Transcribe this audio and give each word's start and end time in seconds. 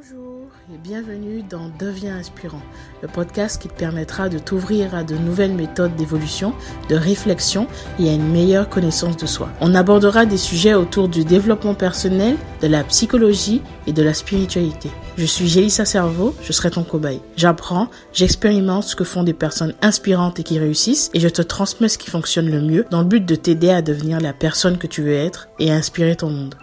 Bonjour 0.00 0.46
et 0.72 0.78
bienvenue 0.78 1.42
dans 1.42 1.70
Deviens 1.80 2.18
inspirant, 2.18 2.62
le 3.02 3.08
podcast 3.08 3.60
qui 3.60 3.66
te 3.66 3.74
permettra 3.74 4.28
de 4.28 4.38
t'ouvrir 4.38 4.94
à 4.94 5.02
de 5.02 5.16
nouvelles 5.16 5.54
méthodes 5.54 5.96
d'évolution, 5.96 6.54
de 6.88 6.94
réflexion 6.94 7.66
et 7.98 8.08
à 8.08 8.12
une 8.12 8.30
meilleure 8.30 8.68
connaissance 8.68 9.16
de 9.16 9.26
soi. 9.26 9.48
On 9.60 9.74
abordera 9.74 10.24
des 10.24 10.36
sujets 10.36 10.74
autour 10.74 11.08
du 11.08 11.24
développement 11.24 11.74
personnel, 11.74 12.36
de 12.62 12.68
la 12.68 12.84
psychologie 12.84 13.60
et 13.88 13.92
de 13.92 14.02
la 14.02 14.14
spiritualité. 14.14 14.90
Je 15.16 15.26
suis 15.26 15.48
Gélissa 15.48 15.84
Cerveau, 15.84 16.32
je 16.42 16.52
serai 16.52 16.70
ton 16.70 16.84
cobaye. 16.84 17.20
J'apprends, 17.36 17.88
j'expérimente 18.12 18.84
ce 18.84 18.94
que 18.94 19.04
font 19.04 19.24
des 19.24 19.34
personnes 19.34 19.74
inspirantes 19.82 20.38
et 20.38 20.44
qui 20.44 20.60
réussissent 20.60 21.10
et 21.12 21.18
je 21.18 21.28
te 21.28 21.42
transmets 21.42 21.88
ce 21.88 21.98
qui 21.98 22.10
fonctionne 22.10 22.50
le 22.50 22.60
mieux 22.60 22.86
dans 22.90 23.00
le 23.00 23.08
but 23.08 23.24
de 23.24 23.34
t'aider 23.34 23.70
à 23.70 23.82
devenir 23.82 24.20
la 24.20 24.32
personne 24.32 24.78
que 24.78 24.86
tu 24.86 25.02
veux 25.02 25.14
être 25.14 25.48
et 25.58 25.72
à 25.72 25.74
inspirer 25.74 26.14
ton 26.14 26.30
monde. 26.30 26.54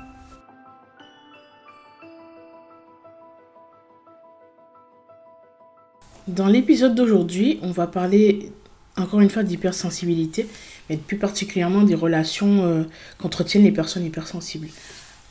Dans 6.28 6.48
l'épisode 6.48 6.96
d'aujourd'hui, 6.96 7.60
on 7.62 7.70
va 7.70 7.86
parler 7.86 8.52
encore 8.98 9.22
une 9.22 9.30
fois 9.30 9.44
d'hypersensibilité, 9.44 10.48
mais 10.90 10.98
plus 10.98 11.18
particulièrement 11.18 11.84
des 11.84 11.94
relations 11.94 12.64
euh, 12.64 12.84
qu'entretiennent 13.20 13.64
les 13.64 13.72
personnes 13.72 14.06
hypersensibles. 14.06 14.68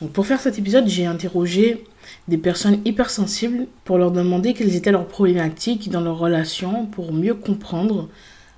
Donc 0.01 0.11
pour 0.11 0.25
faire 0.25 0.39
cet 0.39 0.57
épisode, 0.57 0.87
j'ai 0.87 1.05
interrogé 1.05 1.83
des 2.29 2.37
personnes 2.37 2.79
hypersensibles 2.85 3.67
pour 3.83 3.97
leur 3.97 4.11
demander 4.11 4.53
quelles 4.53 4.75
étaient 4.75 4.91
leurs 4.91 5.07
problématiques 5.07 5.89
dans 5.89 6.01
leurs 6.01 6.17
relations 6.17 6.85
pour 6.85 7.11
mieux 7.11 7.33
comprendre 7.33 8.07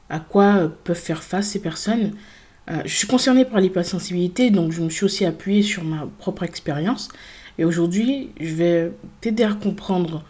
à 0.10 0.20
quoi 0.20 0.72
peuvent 0.84 0.96
faire 0.96 1.24
face 1.24 1.48
ces 1.48 1.60
personnes. 1.60 2.12
Euh, 2.70 2.82
je 2.86 2.96
suis 2.96 3.08
concernée 3.08 3.46
par 3.46 3.62
l'hypersensibilité, 3.62 4.52
donc 4.52 4.72
je 4.74 4.82
me 4.84 4.90
suis 4.90 5.06
aussi 5.06 5.26
appuyée 5.26 5.64
sur 5.64 5.84
ma 5.84 6.08
propre 6.20 6.44
expérience. 6.44 7.10
Et 7.58 7.66
aujourd'hui, 7.66 8.30
je 8.40 8.54
vais 8.54 8.92
t'aider 9.22 9.44
à 9.44 9.54
comprendre 9.54 10.24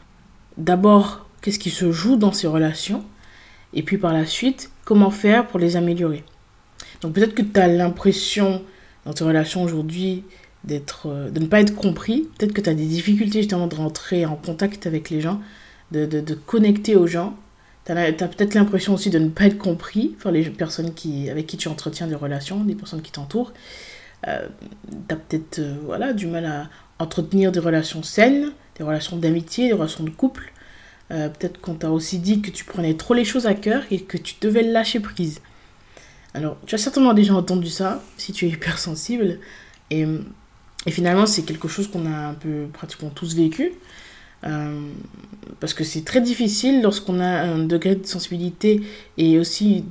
d'abord 0.58 1.27
qu'est-ce 1.41 1.59
qui 1.59 1.70
se 1.70 1.91
joue 1.91 2.16
dans 2.16 2.32
ces 2.32 2.48
relations, 2.48 3.04
et 3.74 3.84
puis 3.84 3.98
par 3.98 4.13
la 4.13 4.26
suite, 4.26 4.71
comment 4.85 5.12
faire 5.12 5.48
pour 5.48 5.60
les 5.60 5.76
améliorer. 5.76 6.24
Donc 7.02 7.13
peut-être 7.13 7.35
que 7.35 7.41
tu 7.41 7.60
as 7.60 7.68
l'impression 7.68 8.63
dans 9.05 9.13
tes 9.13 9.24
relations 9.24 9.63
aujourd'hui 9.63 10.24
d'être, 10.63 11.08
euh, 11.08 11.30
de 11.30 11.40
ne 11.40 11.48
pas 11.48 11.62
être 11.62 11.76
compris, 11.76 12.27
peut-être 12.38 12.54
que 12.54 12.62
tu 12.62 12.70
as 12.70 12.74
des 12.74 12.85
difficultés 12.85 13.40
justement 13.40 13.68
de 13.68 13.76
rentrer 13.76 14.26
en 14.26 14.35
contact 14.35 14.85
avec 14.88 15.10
les 15.10 15.21
gens, 15.21 15.41
de, 15.91 16.05
de, 16.05 16.34
connecter 16.34 16.96
aux 16.96 17.08
gens. 17.08 17.35
Tu 17.85 17.93
as, 17.93 18.12
peut-être 18.12 18.54
l'impression 18.54 18.93
aussi 18.93 19.10
de 19.10 19.20
ne 19.20 19.30
pas 19.30 19.46
être 19.46 19.58
compris 19.58 20.18
par 20.21 20.34
les 20.34 20.43
personnes 20.49 20.93
qui, 20.93 21.30
avec 21.30 21.48
qui 21.48 21.55
tu 21.55 21.70
entretiens 21.70 22.08
des 22.08 22.15
relations, 22.15 22.63
des 22.65 22.76
personnes 22.76 23.02
qui 23.02 23.13
t'entourent. 23.13 23.54
Euh, 24.27 24.48
tu 25.08 25.15
as 25.15 25.18
peut-être 25.18 25.60
euh, 25.60 25.76
voilà, 25.85 26.12
du 26.12 26.27
mal 26.27 26.46
à 26.46 26.70
entretenir 26.99 27.54
des 27.54 27.62
relations 27.62 28.04
saines, 28.04 28.52
des 28.77 28.84
relations 28.84 29.15
d'amitié, 29.15 29.68
des 29.68 29.74
relations 29.74 30.04
de 30.04 30.10
couple. 30.10 30.52
Euh, 31.12 31.30
peut-être 31.30 31.62
qu'on 31.62 31.76
t'a 31.76 31.90
aussi 31.90 32.20
dit 32.20 32.41
que 32.41 32.52
tu 32.52 32.66
prenais 32.66 32.94
trop 32.96 33.13
les 33.13 33.24
choses 33.24 33.48
à 33.48 33.54
cœur 33.54 33.84
et 33.91 34.02
que 34.02 34.18
tu 34.18 34.36
devais 34.41 34.63
lâcher 34.63 35.00
prise. 35.00 35.41
Alors, 36.34 36.58
tu 36.66 36.76
as 36.76 36.77
certainement 36.77 37.14
déjà 37.14 37.34
entendu 37.34 37.70
ça, 37.70 38.04
si 38.18 38.34
tu 38.34 38.46
es 38.46 38.49
hypersensible. 38.49 39.40
Et, 39.90 40.05
finalement, 40.88 41.26
c'est 41.26 41.44
quelque 41.44 41.68
chose 41.68 41.88
qu'on 41.90 42.05
a 42.05 42.27
un 42.30 42.34
peu 42.34 42.68
pratiquement 42.74 43.10
tous 43.10 43.36
vécu. 43.36 43.72
Euh, 44.44 44.90
parce 45.60 45.74
que 45.74 45.84
c'est 45.84 46.05
très 46.05 46.22
difficile 46.22 46.84
lorsqu'on 46.84 47.20
a 47.20 47.42
un 47.42 47.58
degré 47.58 47.96
de 47.96 48.05
sensibilité 48.05 48.82
et 49.18 49.40
aussi 49.40 49.84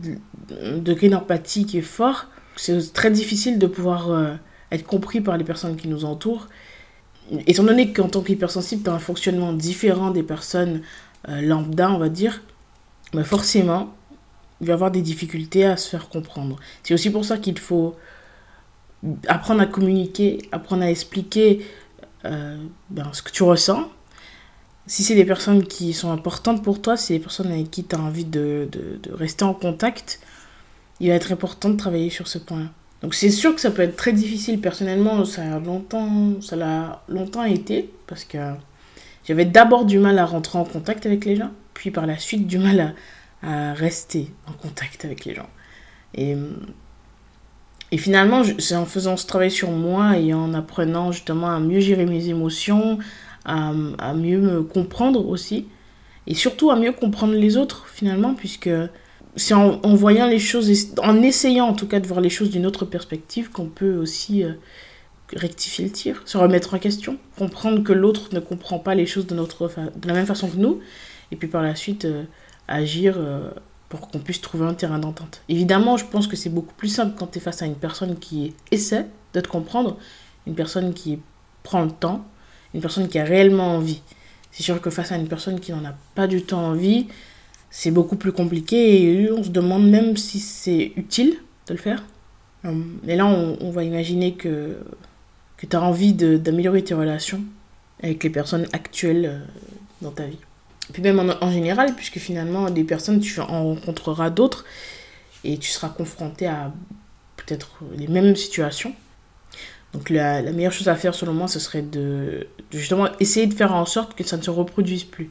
un 0.63 0.77
degré 0.77 1.09
d'empathie 1.09 1.67
qui 1.67 1.79
est 1.79 1.83
fort. 1.83 2.27
C'est 2.55 2.93
très 2.93 3.11
difficile 3.11 3.59
de 3.59 3.67
pouvoir 3.67 4.11
euh, 4.11 4.35
être 4.71 4.87
compris 4.87 5.21
par 5.21 5.37
les 5.37 5.45
personnes 5.45 5.77
qui 5.77 5.89
nous 5.89 6.05
entourent. 6.05 6.49
Étant 7.49 7.65
donné 7.65 7.93
qu'en 7.93 8.09
tant 8.09 8.21
qu'hypersensible, 8.21 8.85
tu 8.85 8.91
as 8.91 8.93
un 8.93 9.01
fonctionnement 9.01 9.53
différent 9.53 10.11
des 10.11 10.23
personnes 10.23 10.83
euh, 11.29 11.41
lambda, 11.41 11.91
on 11.91 11.99
va 11.99 12.09
dire, 12.09 12.43
mais 13.15 13.25
forcément, 13.25 13.95
il 14.61 14.67
va 14.67 14.75
avoir 14.75 14.91
des 14.91 15.03
difficultés 15.03 15.65
à 15.65 15.77
se 15.77 15.89
faire 15.89 16.09
comprendre. 16.09 16.57
C'est 16.83 16.95
aussi 16.95 17.11
pour 17.11 17.25
ça 17.25 17.39
qu'il 17.39 17.59
faut 17.59 17.97
apprendre 19.29 19.61
à 19.61 19.67
communiquer, 19.67 20.39
apprendre 20.53 20.83
à 20.83 20.91
expliquer 20.91 21.67
euh, 22.25 22.57
ben, 22.91 23.11
ce 23.13 23.23
que 23.23 23.31
tu 23.31 23.43
ressens. 23.43 23.91
Si 24.87 25.03
c'est 25.03 25.15
des 25.15 25.25
personnes 25.25 25.65
qui 25.65 25.93
sont 25.93 26.13
importantes 26.13 26.63
pour 26.63 26.81
toi, 26.81 26.97
si 26.97 27.07
c'est 27.07 27.15
des 27.15 27.21
personnes 27.21 27.51
avec 27.51 27.71
qui 27.71 27.85
tu 27.85 27.97
as 27.97 27.99
envie 27.99 28.25
de, 28.25 28.69
rester 29.11 29.45
en 29.45 29.55
contact, 29.55 30.21
il 31.01 31.09
va 31.09 31.15
être 31.15 31.33
important 31.33 31.69
de 31.69 31.77
travailler 31.77 32.11
sur 32.11 32.29
ce 32.29 32.39
point. 32.39 32.71
Donc 33.03 33.15
c'est 33.15 33.31
sûr 33.31 33.55
que 33.55 33.61
ça 33.61 33.71
peut 33.71 33.83
être 33.83 33.97
très 33.97 34.13
difficile. 34.13 34.61
Personnellement, 34.61 35.25
ça 35.25 35.43
a 35.43 35.59
longtemps, 35.59 36.41
ça 36.41 36.57
l'a 36.57 37.03
longtemps 37.09 37.45
été 37.45 37.91
parce 38.07 38.25
que 38.25 38.39
j'avais 39.27 39.45
d'abord 39.45 39.85
du 39.85 39.99
mal 39.99 40.19
à 40.19 40.27
rentrer 40.27 40.59
en 40.59 40.65
contact 40.65 41.07
avec 41.07 41.25
les 41.25 41.37
gens, 41.37 41.51
puis 41.75 41.91
par 41.91 42.07
la 42.07 42.19
suite 42.19 42.47
du 42.47 42.59
mal 42.59 42.95
à, 43.43 43.75
rester 43.75 44.33
en 44.49 44.53
contact 44.53 45.05
avec 45.05 45.25
les 45.25 45.35
gens. 45.35 45.49
Et, 46.15 46.35
et 47.93 47.99
finalement, 47.99 48.43
c'est 48.59 48.75
en 48.75 48.87
faisant 48.87 49.17
ce 49.17 49.27
travail 49.27 49.51
sur 49.51 49.71
moi 49.71 50.17
et 50.17 50.35
en 50.35 50.55
apprenant 50.55 51.13
justement 51.13 51.51
à 51.51 51.61
mieux 51.61 51.81
gérer 51.81 52.07
mes 52.07 52.29
émotions, 52.29 52.99
à, 53.45 53.73
à 53.99 54.15
mieux 54.15 54.39
me 54.41 54.63
comprendre 54.63 55.29
aussi, 55.29 55.69
et 56.27 56.35
surtout 56.35 56.71
à 56.71 56.77
mieux 56.77 56.93
comprendre 56.93 57.35
les 57.35 57.57
autres 57.57 57.87
finalement, 57.87 58.35
puisque 58.35 58.71
c'est 59.37 59.55
en, 59.55 59.79
voyant 59.95 60.27
les 60.27 60.39
choses, 60.39 60.71
en 60.99 61.23
essayant 61.23 61.67
en 61.67 61.75
tout 61.75 61.87
cas 61.87 62.01
de 62.01 62.07
voir 62.07 62.21
les 62.21 62.31
choses 62.31 62.51
d'une 62.51 62.67
autre 62.67 62.87
perspective 62.87 63.51
qu'on 63.51 63.69
peut 63.69 63.97
aussi 63.97 64.43
euh, 64.43 64.53
rectifier 65.35 65.85
le 65.85 65.91
tir, 65.91 66.23
se 66.25 66.39
remettre 66.39 66.75
en 66.75 66.79
question, 66.79 67.19
comprendre 67.37 67.83
que 67.83 67.93
l'autre 67.93 68.29
ne 68.33 68.41
comprend 68.41 68.79
pas 68.79 68.95
les 68.95 69.07
choses 69.07 69.27
de, 69.27 69.35
notre, 69.35 69.69
de 69.69 70.09
la 70.09 70.15
même 70.15 70.27
façon 70.27 70.49
que 70.49 70.57
nous, 70.57 70.81
et 71.33 71.37
puis 71.37 71.49
par 71.49 71.63
la 71.63 71.75
suite 71.75 72.05
euh, 72.05 72.25
agir 72.69 73.17
euh, 73.19 73.51
pour 73.89 74.09
qu'on 74.09 74.19
puisse 74.19 74.41
trouver 74.41 74.67
un 74.67 74.75
terrain 74.75 74.99
d'entente. 74.99 75.43
Évidemment, 75.49 75.97
je 75.97 76.05
pense 76.05 76.27
que 76.27 76.37
c'est 76.37 76.51
beaucoup 76.51 76.75
plus 76.75 76.89
simple 76.89 77.15
quand 77.17 77.27
tu 77.29 77.39
es 77.39 77.41
face 77.41 77.63
à 77.63 77.67
une 77.67 77.75
personne 77.75 78.19
qui 78.19 78.55
essaie 78.71 79.07
de 79.33 79.41
te 79.41 79.49
comprendre, 79.49 79.97
une 80.47 80.55
personne 80.55 80.95
qui 80.95 81.19
prend 81.63 81.83
le 81.83 81.91
temps, 81.91 82.25
une 82.75 82.81
personne 82.81 83.09
qui 83.09 83.19
a 83.19 83.25
réellement 83.25 83.77
envie. 83.77 84.03
C'est 84.51 84.63
sûr 84.63 84.81
que 84.81 84.91
face 84.91 85.13
à 85.13 85.17
une 85.17 85.29
personne 85.29 85.61
qui 85.61 85.73
n'en 85.73 85.85
a 85.85 85.95
pas 86.15 86.27
du 86.27 86.43
tout 86.43 86.55
envie, 86.55 87.09
c'est 87.71 87.91
beaucoup 87.91 88.17
plus 88.17 88.33
compliqué 88.33 89.03
et 89.03 89.31
on 89.31 89.43
se 89.43 89.51
demande 89.51 89.89
même 89.89 90.17
si 90.17 90.39
c'est 90.39 90.93
utile 90.97 91.37
de 91.67 91.75
le 91.75 91.79
faire. 91.79 92.05
Et 93.07 93.17
là, 93.17 93.27
on, 93.27 93.59
on 93.61 93.71
va 93.71 93.85
imaginer 93.85 94.35
que 94.35 94.79
que 95.57 95.67
tu 95.67 95.77
as 95.77 95.83
envie 95.83 96.13
d'améliorer 96.13 96.85
tes 96.85 96.95
relations 96.95 97.43
avec 98.03 98.23
les 98.25 98.31
personnes 98.31 98.67
actuelles 98.73 99.27
euh, 99.27 99.39
dans 100.03 100.11
ta 100.11 100.25
vie. 100.25 100.39
Puis 100.93 101.03
même 101.03 101.35
en, 101.41 101.51
général, 101.51 101.95
puisque 101.95 102.19
finalement, 102.19 102.71
des 102.71 102.85
personnes, 102.85 103.21
tu 103.21 103.41
en 103.41 103.65
rencontreras 103.65 104.31
d'autres 104.31 104.65
et 105.43 105.59
tu 105.59 105.71
seras 105.71 105.89
confronté 105.89 106.47
à 106.47 106.73
peut-être 107.37 107.81
les 107.97 108.07
mêmes 108.07 108.37
situations. 108.37 108.95
Donc 109.93 110.11
la, 110.11 110.43
la, 110.43 110.53
meilleure 110.53 110.73
chose 110.73 110.89
à 110.89 110.95
faire 110.95 111.15
selon 111.15 111.33
moi, 111.33 111.49
ce 111.49 111.59
serait 111.59 111.83
de, 111.83 112.47
justement 112.71 113.09
essayer 113.19 113.47
de 113.47 113.55
faire 113.55 113.75
en 113.75 113.87
sorte 113.87 114.15
que 114.15 114.23
ça 114.23 114.37
ne 114.37 114.43
se 114.43 114.51
reproduise 114.51 115.05
plus. 115.05 115.31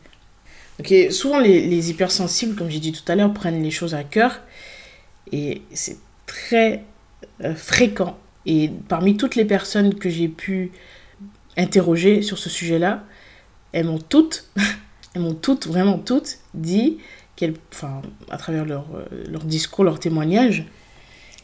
Souvent 1.11 1.39
les, 1.39 1.65
les 1.67 1.89
hypersensibles, 1.89 2.55
comme 2.55 2.69
j'ai 2.69 2.79
dit 2.79 2.91
tout 2.91 3.09
à 3.09 3.15
l'heure, 3.15 3.33
prennent 3.33 3.63
les 3.63 3.71
choses 3.71 3.95
à 3.95 4.03
cœur 4.03 4.41
et 5.31 5.61
c'est 5.73 5.97
très 6.25 6.83
euh, 7.43 7.55
fréquent 7.55 8.17
et 8.45 8.69
parmi 8.87 9.17
toutes 9.17 9.35
les 9.35 9.45
personnes 9.45 9.95
que 9.95 10.09
j'ai 10.09 10.27
pu 10.27 10.71
interroger 11.57 12.21
sur 12.21 12.37
ce 12.37 12.49
sujet-là, 12.49 13.03
elles 13.71 13.85
m'ont 13.85 13.99
toutes, 13.99 14.49
elles 15.15 15.21
m'ont 15.21 15.33
toutes, 15.33 15.67
vraiment 15.67 15.97
toutes, 15.97 16.39
dit 16.53 16.97
enfin, 17.73 18.01
à 18.29 18.37
travers 18.37 18.65
leur, 18.65 18.85
euh, 18.95 19.05
leur 19.29 19.43
discours, 19.43 19.83
leur 19.83 19.99
témoignage, 19.99 20.65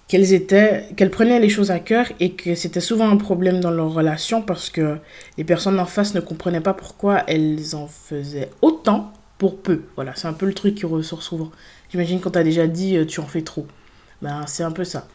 qu'elles 0.08 0.34
étaient, 0.34 0.88
qu'elles 0.98 1.12
prenaient 1.12 1.40
les 1.40 1.50
choses 1.50 1.72
à 1.72 1.80
cœur 1.80 2.06
et 2.20 2.34
que 2.34 2.56
c'était 2.56 2.82
souvent 2.82 3.10
un 3.10 3.18
problème 3.18 3.60
dans 3.60 3.72
leur 3.72 3.94
relation 3.94 4.42
parce 4.42 4.70
que 4.70 4.98
les 5.38 5.44
personnes 5.44 5.80
en 5.80 5.86
face 5.86 6.14
ne 6.14 6.20
comprenaient 6.20 6.62
pas 6.62 6.74
pourquoi 6.74 7.24
elles 7.28 7.76
en 7.76 7.88
faisaient 7.88 8.50
autant 8.62 9.14
pour 9.38 9.62
peu. 9.62 9.84
Voilà, 9.96 10.14
c'est 10.16 10.28
un 10.28 10.34
peu 10.34 10.46
le 10.46 10.54
truc 10.54 10.76
qui 10.76 10.86
ressort 10.86 11.24
souvent. 11.24 11.50
J'imagine 11.90 12.20
quand 12.20 12.32
tu 12.32 12.40
as 12.40 12.44
déjà 12.44 12.68
dit 12.68 12.98
euh, 12.98 13.06
tu 13.06 13.20
en 13.20 13.26
fais 13.26 13.42
trop. 13.42 13.66
Ben, 14.22 14.46
c'est 14.48 14.64
un 14.64 14.72
peu 14.72 14.84
ça. 14.84 15.08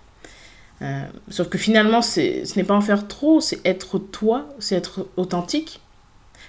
Euh, 0.82 1.06
sauf 1.30 1.48
que 1.48 1.58
finalement, 1.58 2.02
ce 2.02 2.56
n'est 2.56 2.64
pas 2.64 2.74
en 2.74 2.80
faire 2.80 3.08
trop, 3.08 3.40
c'est 3.40 3.64
être 3.66 3.98
toi, 3.98 4.46
c'est 4.58 4.74
être 4.74 5.08
authentique. 5.16 5.80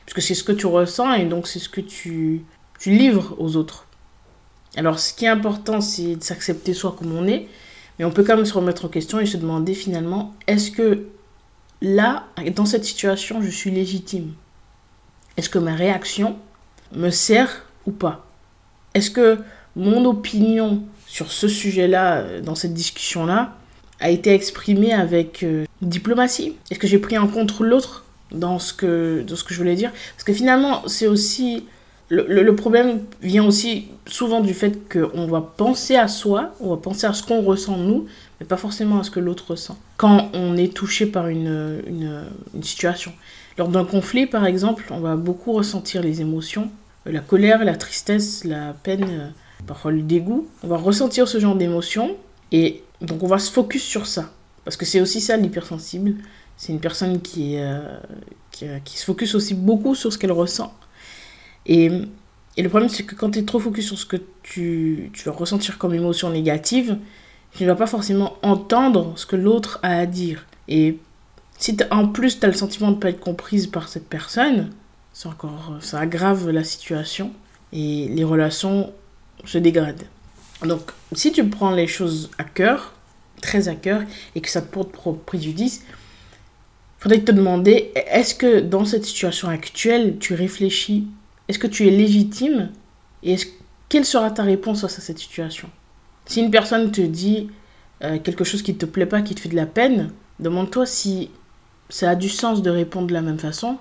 Puisque 0.06 0.22
c'est 0.22 0.36
ce 0.36 0.44
que 0.44 0.52
tu 0.52 0.66
ressens 0.66 1.14
et 1.14 1.26
donc 1.26 1.48
c'est 1.48 1.60
ce 1.60 1.70
que 1.70 1.82
tu, 1.82 2.44
tu 2.80 2.92
livres 2.92 3.36
aux 3.40 3.56
autres. 3.58 3.86
Alors 4.76 5.00
ce 5.00 5.14
qui 5.14 5.26
est 5.26 5.30
important, 5.30 5.82
c'est 5.82 6.16
de 6.16 6.24
s'accepter 6.24 6.74
soi 6.74 6.96
comme 6.98 7.14
on 7.14 7.28
est, 7.28 7.48
mais 7.98 8.06
on 8.06 8.12
peut 8.12 8.24
quand 8.24 8.36
même 8.36 8.46
se 8.46 8.54
remettre 8.54 8.86
en 8.86 8.90
question 8.90 9.20
et 9.20 9.26
se 9.26 9.38
demander 9.38 9.74
finalement, 9.74 10.34
est-ce 10.46 10.72
que 10.72 11.08
là, 11.82 12.28
dans 12.56 12.66
cette 12.66 12.86
situation, 12.86 13.42
je 13.42 13.50
suis 13.50 13.72
légitime? 13.72 14.34
Est-ce 15.36 15.50
que 15.50 15.60
ma 15.60 15.76
réaction 15.76 16.38
me 16.94 17.10
sert 17.10 17.66
ou 17.86 17.92
pas? 17.92 18.26
Est-ce 18.94 19.12
que 19.12 19.40
mon 19.76 20.06
opinion 20.06 20.84
sur 21.06 21.32
ce 21.32 21.48
sujet-là, 21.48 22.18
euh, 22.18 22.42
dans 22.42 22.56
cette 22.56 22.74
discussion-là, 22.74 23.56
a 24.00 24.10
été 24.10 24.34
exprimé 24.34 24.94
avec 24.94 25.44
euh, 25.44 25.66
diplomatie 25.82 26.56
Est-ce 26.70 26.80
que 26.80 26.88
j'ai 26.88 27.00
pris 27.00 27.18
en 27.18 27.28
compte 27.28 27.60
l'autre 27.60 28.06
dans 28.32 28.60
ce 28.60 28.74
que, 28.74 29.24
dans 29.28 29.36
ce 29.36 29.44
que 29.44 29.54
je 29.54 29.60
voulais 29.60 29.76
dire? 29.76 29.92
Parce 30.14 30.24
que 30.24 30.34
finalement, 30.34 30.88
c'est 30.88 31.08
aussi... 31.08 31.66
Le, 32.10 32.24
le, 32.42 32.56
problème 32.56 33.02
vient 33.22 33.46
aussi 33.46 33.90
souvent 34.06 34.40
du 34.40 34.54
fait 34.54 34.80
qu'on 34.90 35.28
va 35.28 35.42
penser 35.42 35.98
à 35.98 36.08
soi, 36.08 36.54
on 36.62 36.70
va 36.70 36.78
penser 36.78 37.06
à 37.06 37.12
ce 37.12 37.22
qu'on 37.22 37.42
ressent 37.42 37.76
nous, 37.76 38.06
mais 38.40 38.46
pas 38.46 38.56
forcément 38.56 39.02
à 39.02 39.04
ce 39.04 39.12
que 39.12 39.20
l'autre 39.20 39.52
ressent. 39.52 39.78
Quand 39.98 40.30
on 40.34 40.56
est 40.56 40.74
touché 40.74 41.06
par 41.06 41.28
une, 41.28 41.82
une, 41.86 42.24
une 42.54 42.64
situation. 42.64 43.12
Lors 43.58 43.68
d'un 43.68 43.84
conflit, 43.84 44.26
par 44.26 44.46
exemple, 44.46 44.86
on 44.90 45.02
va 45.02 45.18
beaucoup 45.18 45.52
ressentir 45.52 46.02
les 46.02 46.22
émotions, 46.22 46.70
la 47.06 47.20
colère, 47.20 47.66
la 47.66 47.76
tristesse, 47.76 48.46
la 48.46 48.72
peine, 48.72 49.34
parfois 49.66 49.92
le 49.92 50.02
dégoût. 50.02 50.48
On 50.64 50.68
va 50.68 50.78
ressentir 50.78 51.28
ce 51.28 51.40
genre 51.40 51.56
d'émotions 51.56 52.16
et 52.52 52.84
donc 53.02 53.24
on 53.24 53.28
va 53.28 53.40
se 53.40 53.52
focus 53.52 53.84
sur 53.84 54.06
ça. 54.06 54.32
Parce 54.64 54.76
que 54.78 54.86
c'est 54.86 55.02
aussi 55.02 55.22
ça 55.22 55.38
l'hypersensible. 55.38 56.16
C'est 56.58 56.74
une 56.74 56.80
personne 56.80 57.22
qui, 57.22 57.58
euh, 57.58 57.98
euh, 58.64 58.80
qui, 58.84 58.98
se 58.98 59.06
focus 59.06 59.36
aussi 59.36 59.54
beaucoup 59.54 59.96
sur 59.96 60.12
ce 60.12 60.18
qu'elle 60.18 60.32
ressent. 60.32 60.74
Et, 61.66 61.92
et, 62.58 62.62
le 62.62 62.70
problème, 62.70 62.90
c'est 62.90 63.04
que 63.04 63.16
quand 63.16 63.32
tu 63.32 63.40
es 63.40 63.44
trop 63.44 63.60
focus 63.60 63.88
sur 63.88 64.00
ce 64.00 64.06
que 64.06 64.18
tu, 64.44 65.12
tu 65.14 65.24
vas 65.26 65.32
ressentir 65.32 65.78
comme 65.78 65.94
émotion 65.94 66.30
négative, 66.30 66.98
tu 67.56 67.64
ne 67.64 67.70
vas 67.70 67.76
pas 67.76 67.88
forcément 67.88 68.38
entendre 68.42 69.14
ce 69.16 69.26
que 69.26 69.36
l'autre 69.36 69.80
a 69.84 70.00
à 70.00 70.06
dire. 70.06 70.46
Et 70.68 70.98
si 71.58 71.78
en 71.92 72.08
plus 72.08 72.40
tu 72.40 72.46
as 72.46 72.50
le 72.50 72.56
sentiment 72.56 72.90
de 72.90 72.96
ne 72.96 73.00
pas 73.00 73.10
être 73.10 73.20
comprise 73.20 73.68
par 73.68 73.88
cette 73.90 74.08
personne, 74.08 74.72
encore, 75.26 75.78
ça 75.80 76.00
aggrave 76.00 76.50
la 76.50 76.64
situation 76.64 77.32
et 77.74 78.08
les 78.10 78.24
relations 78.24 78.94
se 79.46 79.58
dégradent. 79.58 80.04
Donc, 80.64 80.92
si 81.14 81.32
tu 81.32 81.48
prends 81.48 81.72
les 81.72 81.88
choses 81.88 82.32
à 82.38 82.44
cœur, 82.44 82.94
très 83.42 83.68
à 83.68 83.76
cœur, 83.76 84.02
et 84.36 84.42
que 84.42 84.50
ça 84.50 84.62
te 84.62 84.72
porte 84.72 84.92
préjudice, 85.26 85.84
faudrait 87.00 87.22
te 87.22 87.32
demander 87.32 87.92
est-ce 87.96 88.34
que 88.36 88.60
dans 88.60 88.86
cette 88.86 89.06
situation 89.06 89.50
actuelle, 89.50 90.18
tu 90.20 90.34
réfléchis 90.34 91.08
Est-ce 91.48 91.60
que 91.60 91.68
tu 91.68 91.88
es 91.88 91.92
légitime 91.92 92.72
Et 93.24 93.34
est 93.34 93.58
quelle 93.90 94.06
sera 94.06 94.32
ta 94.32 94.44
réponse 94.44 94.84
à 94.84 94.90
cette 94.90 95.20
situation? 95.20 95.70
Si 96.26 96.42
une 96.42 96.52
personne 96.52 96.92
te 96.92 97.00
dit 97.02 97.50
euh, 98.04 98.20
quelque 98.20 98.44
chose 98.44 98.62
qui 98.62 98.74
ne 98.74 98.78
te 98.78 98.86
plaît 98.86 99.06
pas, 99.06 99.22
qui 99.22 99.34
te 99.34 99.40
fait 99.40 99.50
de 99.50 99.56
la 99.56 99.66
peine, 99.66 100.12
demande-toi 100.40 100.86
si 100.86 101.30
ça 101.90 102.10
a 102.10 102.16
du 102.16 102.28
sens 102.28 102.62
de 102.62 102.70
répondre 102.70 103.08
de 103.08 103.14
la 103.14 103.22
même 103.22 103.40
façon. 103.40 103.78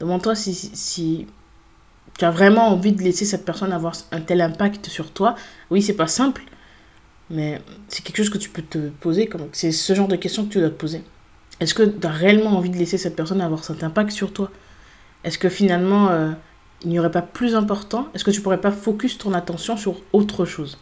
Demande-toi 0.00 0.34
si, 0.34 0.54
si 0.54 1.26
tu 2.18 2.24
as 2.24 2.30
vraiment 2.30 2.68
envie 2.68 2.92
de 2.92 3.02
laisser 3.02 3.24
cette 3.24 3.44
personne 3.44 3.72
avoir 3.72 3.94
un 4.10 4.20
tel 4.20 4.40
impact 4.40 4.86
sur 4.86 5.10
toi. 5.10 5.34
Oui, 5.70 5.82
c'est 5.82 5.94
pas 5.94 6.06
simple, 6.06 6.42
mais 7.30 7.60
c'est 7.88 8.04
quelque 8.04 8.18
chose 8.18 8.30
que 8.30 8.38
tu 8.38 8.50
peux 8.50 8.62
te 8.62 8.88
poser. 8.88 9.28
C'est 9.52 9.72
ce 9.72 9.94
genre 9.94 10.08
de 10.08 10.16
questions 10.16 10.44
que 10.44 10.52
tu 10.52 10.60
dois 10.60 10.68
te 10.68 10.74
poser. 10.74 11.02
Est-ce 11.60 11.74
que 11.74 11.82
tu 11.82 12.06
as 12.06 12.10
réellement 12.10 12.50
envie 12.50 12.70
de 12.70 12.76
laisser 12.76 12.98
cette 12.98 13.16
personne 13.16 13.40
avoir 13.40 13.64
cet 13.64 13.82
impact 13.82 14.10
sur 14.10 14.32
toi? 14.32 14.50
Est-ce 15.24 15.38
que 15.38 15.48
finalement, 15.48 16.08
euh, 16.08 16.32
il 16.82 16.90
n'y 16.90 16.98
aurait 16.98 17.10
pas 17.10 17.22
plus 17.22 17.54
important? 17.54 18.08
Est-ce 18.14 18.24
que 18.24 18.30
tu 18.30 18.40
pourrais 18.40 18.60
pas 18.60 18.72
focus 18.72 19.16
ton 19.18 19.32
attention 19.32 19.76
sur 19.76 20.00
autre 20.12 20.44
chose? 20.44 20.78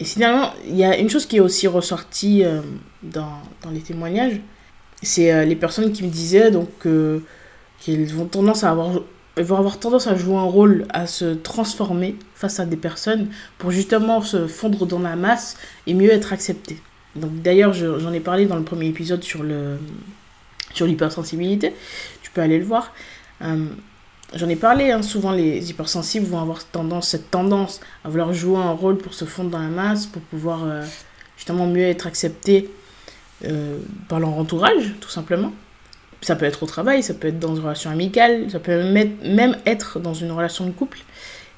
Et 0.00 0.04
finalement, 0.04 0.52
il 0.66 0.76
y 0.76 0.84
a 0.84 0.96
une 0.96 1.10
chose 1.10 1.26
qui 1.26 1.36
est 1.36 1.40
aussi 1.40 1.68
ressortie 1.68 2.44
euh, 2.44 2.60
dans, 3.02 3.40
dans, 3.62 3.70
les 3.70 3.80
témoignages, 3.80 4.40
c'est 5.02 5.32
euh, 5.32 5.44
les 5.44 5.54
personnes 5.54 5.92
qui 5.92 6.02
me 6.02 6.08
disaient 6.08 6.50
donc 6.50 6.70
qu'ils 7.78 8.18
ont 8.18 8.26
tendance 8.26 8.64
à 8.64 8.70
avoir 8.70 9.00
ils 9.38 9.44
vont 9.44 9.56
avoir 9.56 9.78
tendance 9.78 10.06
à 10.06 10.16
jouer 10.16 10.36
un 10.36 10.42
rôle, 10.42 10.86
à 10.90 11.06
se 11.06 11.34
transformer 11.34 12.16
face 12.34 12.60
à 12.60 12.66
des 12.66 12.76
personnes 12.76 13.28
pour 13.58 13.70
justement 13.70 14.20
se 14.20 14.46
fondre 14.46 14.86
dans 14.86 14.98
la 14.98 15.16
masse 15.16 15.56
et 15.86 15.94
mieux 15.94 16.10
être 16.10 16.32
acceptés. 16.32 16.78
Donc 17.16 17.42
d'ailleurs, 17.42 17.72
j'en 17.72 18.12
ai 18.12 18.20
parlé 18.20 18.46
dans 18.46 18.56
le 18.56 18.62
premier 18.62 18.86
épisode 18.86 19.22
sur 19.22 19.42
le 19.42 19.78
sur 20.74 20.86
l'hypersensibilité. 20.86 21.74
Tu 22.22 22.30
peux 22.30 22.40
aller 22.40 22.58
le 22.58 22.64
voir. 22.64 22.92
Euh, 23.42 23.66
j'en 24.34 24.48
ai 24.48 24.56
parlé, 24.56 24.90
hein, 24.90 25.02
souvent 25.02 25.32
les 25.32 25.70
hypersensibles 25.70 26.26
vont 26.26 26.40
avoir 26.40 26.64
tendance, 26.64 27.08
cette 27.08 27.30
tendance 27.30 27.80
à 28.04 28.08
vouloir 28.08 28.32
jouer 28.32 28.58
un 28.58 28.72
rôle 28.72 28.96
pour 28.98 29.14
se 29.14 29.24
fondre 29.24 29.50
dans 29.50 29.58
la 29.58 29.68
masse, 29.68 30.06
pour 30.06 30.22
pouvoir 30.22 30.64
euh, 30.64 30.82
justement 31.36 31.66
mieux 31.66 31.82
être 31.82 32.06
acceptés 32.06 32.70
euh, 33.44 33.78
par 34.08 34.20
leur 34.20 34.30
entourage, 34.30 34.94
tout 35.00 35.10
simplement. 35.10 35.52
Ça 36.22 36.36
peut 36.36 36.46
être 36.46 36.62
au 36.62 36.66
travail, 36.66 37.02
ça 37.02 37.14
peut 37.14 37.28
être 37.28 37.38
dans 37.38 37.54
une 37.54 37.62
relation 37.62 37.90
amicale, 37.90 38.50
ça 38.50 38.60
peut 38.60 38.82
même 38.84 39.56
être 39.66 40.00
dans 40.00 40.14
une 40.14 40.32
relation 40.32 40.64
de 40.64 40.70
couple. 40.70 41.00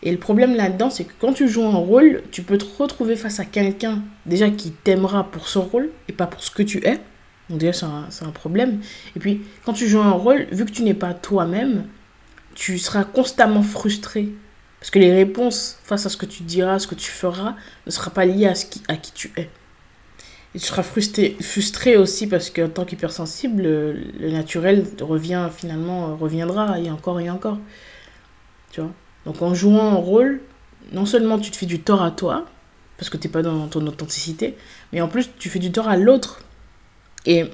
Et 0.03 0.13
le 0.13 0.19
problème 0.19 0.55
là-dedans, 0.55 0.91
c'est 0.91 1.05
que 1.05 1.13
quand 1.19 1.33
tu 1.33 1.49
joues 1.49 1.65
un 1.65 1.77
rôle, 1.77 2.23
tu 2.31 2.43
peux 2.43 2.59
te 2.59 2.65
retrouver 2.79 3.17
face 3.17 3.41
à 3.41 3.45
quelqu'un 3.47 4.03
déjà 4.27 4.51
qui 4.51 4.71
t'aimera 4.71 5.31
pour 5.31 5.49
ce 5.49 5.59
rôle 5.59 5.91
et 6.09 6.13
pas 6.13 6.27
pour 6.27 6.43
ce 6.43 6.51
que 6.51 6.63
tu 6.63 6.87
es. 6.87 7.01
Donc 7.49 7.59
déjà, 7.59 7.73
c'est 7.73 7.87
un, 8.25 8.29
un, 8.29 8.31
problème. 8.31 8.81
Et 9.17 9.19
puis, 9.19 9.43
quand 9.65 9.73
tu 9.73 9.89
joues 9.89 10.01
un 10.01 10.11
rôle, 10.11 10.47
vu 10.51 10.65
que 10.67 10.71
tu 10.71 10.83
n'es 10.83 10.95
pas 10.95 11.15
toi-même, 11.15 11.87
tu 12.55 12.79
seras 12.79 13.05
constamment 13.05 13.63
frustré. 13.63 14.29
Parce 14.79 14.91
que 14.91 14.99
les 14.99 15.13
réponses 15.13 15.79
face 15.85 16.05
à 16.05 16.11
ce 16.11 16.17
que 16.19 16.27
tu 16.27 16.43
diras, 16.43 16.79
ce 16.79 16.87
que 16.87 16.95
tu 16.95 17.11
feras, 17.11 17.55
ne 17.87 17.91
sera 17.91 18.11
pas 18.11 18.27
liées 18.27 18.47
à, 18.47 18.55
ce 18.55 18.67
qui, 18.67 18.83
à 18.89 18.97
qui 18.97 19.13
tu 19.13 19.33
es. 19.37 19.49
Et 20.55 20.59
tu 20.59 20.67
seras 20.67 20.83
frustré, 20.83 21.37
frustré 21.41 21.97
aussi 21.97 22.27
parce 22.27 22.51
qu'en 22.51 22.69
tant 22.69 22.85
qu'hypersensible, 22.85 23.63
le, 23.63 24.31
naturel 24.31 24.87
revient 25.01 25.49
finalement, 25.55 26.17
reviendra 26.17 26.79
et 26.79 26.91
encore 26.91 27.21
et 27.21 27.29
encore. 27.29 27.59
Tu 28.71 28.81
vois? 28.81 28.91
Donc 29.27 29.43
en 29.43 29.55
jouant 29.55 29.93
un 29.93 29.97
rôle, 29.97 30.41
non 30.93 31.07
seulement 31.07 31.39
tu 31.39 31.51
te 31.51 31.57
fais 31.57 31.67
du 31.67 31.81
tort 31.81 32.03
à 32.03 32.11
toi, 32.11 32.47
parce 32.99 33.11
que 33.11 33.17
tu 33.17 33.27
n'es 33.27 33.33
pas 33.33 33.43
dans 33.43 33.67
ton 33.67 33.85
authenticité, 33.87 34.57
mais 34.93 35.01
en 35.01 35.09
plus 35.09 35.31
tu 35.39 35.51
fais 35.51 35.59
du 35.59 35.73
tort 35.73 35.89
à 35.89 35.97
l'autre. 35.97 36.43
Et 37.27 37.45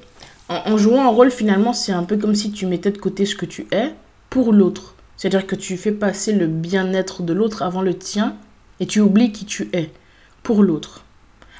en, 0.49 0.73
en, 0.73 0.77
jouant 0.77 1.05
un 1.05 1.11
rôle, 1.11 1.31
finalement, 1.31 1.73
c'est 1.73 1.93
un 1.93 2.03
peu 2.03 2.17
comme 2.17 2.35
si 2.35 2.51
tu 2.51 2.67
mettais 2.67 2.91
de 2.91 2.99
côté 2.99 3.25
ce 3.25 3.37
que 3.37 3.47
tu 3.47 3.67
es 3.71 3.95
pour 4.29 4.53
l'autre. 4.53 4.95
C'est-à-dire 5.17 5.47
que 5.47 5.55
tu 5.55 5.77
fais 5.77 5.93
passer 5.93 6.33
le 6.33 6.47
bien-être 6.47 7.23
de 7.23 7.33
l'autre 7.33 7.63
avant 7.63 7.83
le 7.83 7.95
tien 7.95 8.37
et 8.81 8.87
tu 8.87 9.01
oublies 9.01 9.33
qui 9.33 9.45
tu 9.45 9.69
es 9.73 9.91
pour 10.43 10.63
l'autre. 10.63 11.05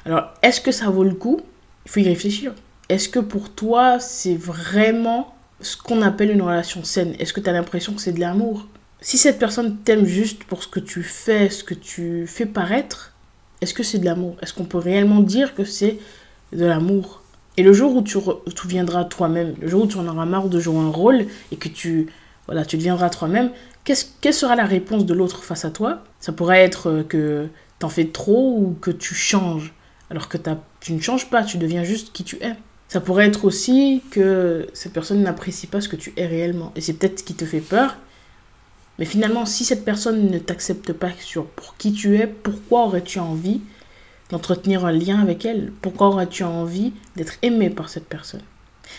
Alors, 0.05 0.33
est-ce 0.41 0.61
que 0.61 0.71
ça 0.71 0.89
vaut 0.89 1.03
le 1.03 1.13
coup? 1.13 1.41
Il 1.85 1.91
faut 1.91 1.99
y 1.99 2.07
réfléchir. 2.07 2.53
Est-ce 2.89 3.07
que 3.07 3.19
pour 3.19 3.51
toi, 3.51 3.99
c'est 3.99 4.35
vraiment 4.35 5.33
ce 5.59 5.77
qu'on 5.77 6.01
appelle 6.01 6.31
une 6.31 6.41
relation 6.41 6.83
saine? 6.83 7.15
Est-ce 7.19 7.33
que 7.33 7.39
tu 7.39 7.49
as 7.49 7.53
l'impression 7.53 7.93
que 7.93 8.01
c'est 8.01 8.11
de 8.11 8.19
l'amour? 8.19 8.67
Si 8.99 9.17
cette 9.17 9.39
personne 9.39 9.77
t'aime 9.77 10.05
juste 10.05 10.43
pour 10.43 10.63
ce 10.63 10.67
que 10.67 10.79
tu 10.79 11.03
fais, 11.03 11.49
ce 11.49 11.63
que 11.63 11.73
tu 11.73 12.25
fais 12.27 12.45
paraître, 12.45 13.13
est-ce 13.61 13.73
que 13.73 13.83
c'est 13.83 13.99
de 13.99 14.05
l'amour? 14.05 14.35
Est-ce 14.41 14.53
qu'on 14.53 14.65
peut 14.65 14.77
réellement 14.77 15.21
dire 15.21 15.55
que 15.55 15.63
c'est 15.63 15.99
de 16.51 16.65
l'amour? 16.65 17.21
Et 17.57 17.63
le 17.63 17.73
jour 17.73 17.95
où 17.95 18.01
tu, 18.01 18.17
tu 18.55 18.67
viendras 18.67 19.03
toi-même, 19.05 19.55
le 19.59 19.67
jour 19.67 19.83
où 19.83 19.87
tu 19.87 19.97
en 19.97 20.07
auras 20.07 20.25
marre 20.25 20.49
de 20.49 20.59
jouer 20.59 20.77
un 20.77 20.89
rôle 20.89 21.25
et 21.51 21.57
que 21.57 21.67
tu, 21.67 22.07
voilà, 22.47 22.65
tu 22.65 22.77
deviendras 22.77 23.09
toi-même, 23.09 23.51
quelle 23.83 24.33
sera 24.33 24.55
la 24.55 24.65
réponse 24.65 25.05
de 25.05 25.13
l'autre 25.13 25.43
face 25.43 25.65
à 25.65 25.69
toi? 25.69 26.03
Ça 26.19 26.31
pourrait 26.31 26.63
être 26.63 27.03
que 27.07 27.47
t'en 27.79 27.89
fais 27.89 28.05
trop 28.05 28.57
ou 28.57 28.77
que 28.79 28.91
tu 28.91 29.13
changes 29.15 29.73
alors 30.11 30.27
que 30.27 30.37
tu 30.81 30.91
ne 30.91 30.99
changes 30.99 31.29
pas, 31.29 31.41
tu 31.43 31.57
deviens 31.57 31.85
juste 31.85 32.11
qui 32.11 32.25
tu 32.25 32.35
es. 32.43 32.53
Ça 32.89 32.99
pourrait 32.99 33.27
être 33.27 33.45
aussi 33.45 34.03
que 34.11 34.67
cette 34.73 34.91
personne 34.91 35.23
n'apprécie 35.23 35.67
pas 35.67 35.79
ce 35.79 35.87
que 35.87 35.95
tu 35.95 36.11
es 36.17 36.25
réellement. 36.25 36.73
Et 36.75 36.81
c'est 36.81 36.91
peut-être 36.91 37.19
ce 37.19 37.23
qui 37.23 37.33
te 37.33 37.45
fait 37.45 37.61
peur. 37.61 37.95
Mais 38.99 39.05
finalement, 39.05 39.45
si 39.45 39.63
cette 39.63 39.85
personne 39.85 40.29
ne 40.29 40.37
t'accepte 40.37 40.91
pas 40.91 41.11
sur 41.17 41.45
pour 41.45 41.77
qui 41.77 41.93
tu 41.93 42.17
es, 42.17 42.27
pourquoi 42.27 42.87
aurais-tu 42.87 43.19
envie 43.19 43.61
d'entretenir 44.29 44.85
un 44.85 44.91
lien 44.91 45.21
avec 45.21 45.45
elle? 45.45 45.71
Pourquoi 45.81 46.07
aurais-tu 46.07 46.43
envie 46.43 46.91
d'être 47.15 47.35
aimé 47.41 47.69
par 47.69 47.87
cette 47.87 48.07
personne? 48.07 48.43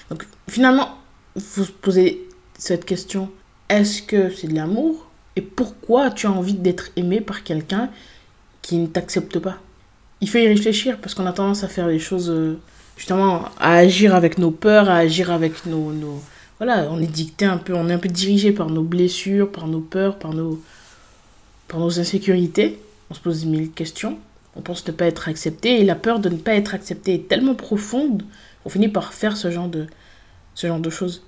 Donc 0.08 0.26
finalement, 0.48 0.96
vous 1.36 1.64
vous 1.64 1.72
posez 1.82 2.26
cette 2.56 2.86
question, 2.86 3.30
est-ce 3.68 4.00
que 4.00 4.30
c'est 4.30 4.48
de 4.48 4.54
l'amour? 4.54 5.10
Et 5.36 5.42
pourquoi 5.42 6.10
tu 6.10 6.26
as 6.26 6.32
envie 6.32 6.54
d'être 6.54 6.88
aimé 6.96 7.20
par 7.20 7.44
quelqu'un 7.44 7.90
qui 8.62 8.78
ne 8.78 8.86
t'accepte 8.86 9.38
pas? 9.38 9.58
Il 10.22 10.28
faut 10.28 10.38
y 10.38 10.46
réfléchir 10.46 10.98
parce 10.98 11.14
qu'on 11.14 11.26
a 11.26 11.32
tendance 11.32 11.64
à 11.64 11.68
faire 11.68 11.88
les 11.88 11.98
choses, 11.98 12.30
euh, 12.30 12.56
justement, 12.96 13.44
à 13.58 13.74
agir 13.74 14.14
avec 14.14 14.38
nos 14.38 14.52
peurs, 14.52 14.88
à 14.88 14.98
agir 14.98 15.32
avec 15.32 15.66
nos, 15.66 15.92
nos, 15.92 16.22
Voilà, 16.58 16.86
on 16.90 17.00
est 17.00 17.08
dicté 17.08 17.44
un 17.44 17.58
peu, 17.58 17.74
on 17.74 17.88
est 17.88 17.92
un 17.92 17.98
peu 17.98 18.08
dirigé 18.08 18.52
par 18.52 18.70
nos 18.70 18.84
blessures, 18.84 19.50
par 19.50 19.66
nos 19.66 19.80
peurs, 19.80 20.18
par 20.20 20.32
nos, 20.32 20.62
par 21.66 21.80
nos 21.80 21.98
insécurités. 21.98 22.78
On 23.10 23.14
se 23.14 23.20
pose 23.20 23.44
mille 23.44 23.72
questions. 23.72 24.16
On 24.54 24.60
pense 24.60 24.86
ne 24.86 24.92
pas 24.92 25.06
être 25.06 25.28
accepté 25.28 25.80
et 25.80 25.84
la 25.84 25.96
peur 25.96 26.20
de 26.20 26.28
ne 26.28 26.36
pas 26.36 26.54
être 26.54 26.74
accepté 26.74 27.14
est 27.14 27.28
tellement 27.28 27.56
profonde 27.56 28.22
qu'on 28.62 28.70
finit 28.70 28.88
par 28.88 29.14
faire 29.14 29.36
ce 29.36 29.50
genre 29.50 29.68
de, 29.68 29.86
ce 30.54 30.68
genre 30.68 30.78
de 30.78 30.90
choses. 30.90 31.24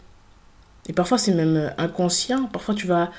Et 0.89 0.93
parfois 0.93 1.19
c'est 1.19 1.35
même 1.35 1.57
euh, 1.57 1.71
inconscient. 1.79 2.45
Parfois 2.45 2.75
tu 2.77 2.87
vas 2.87 3.11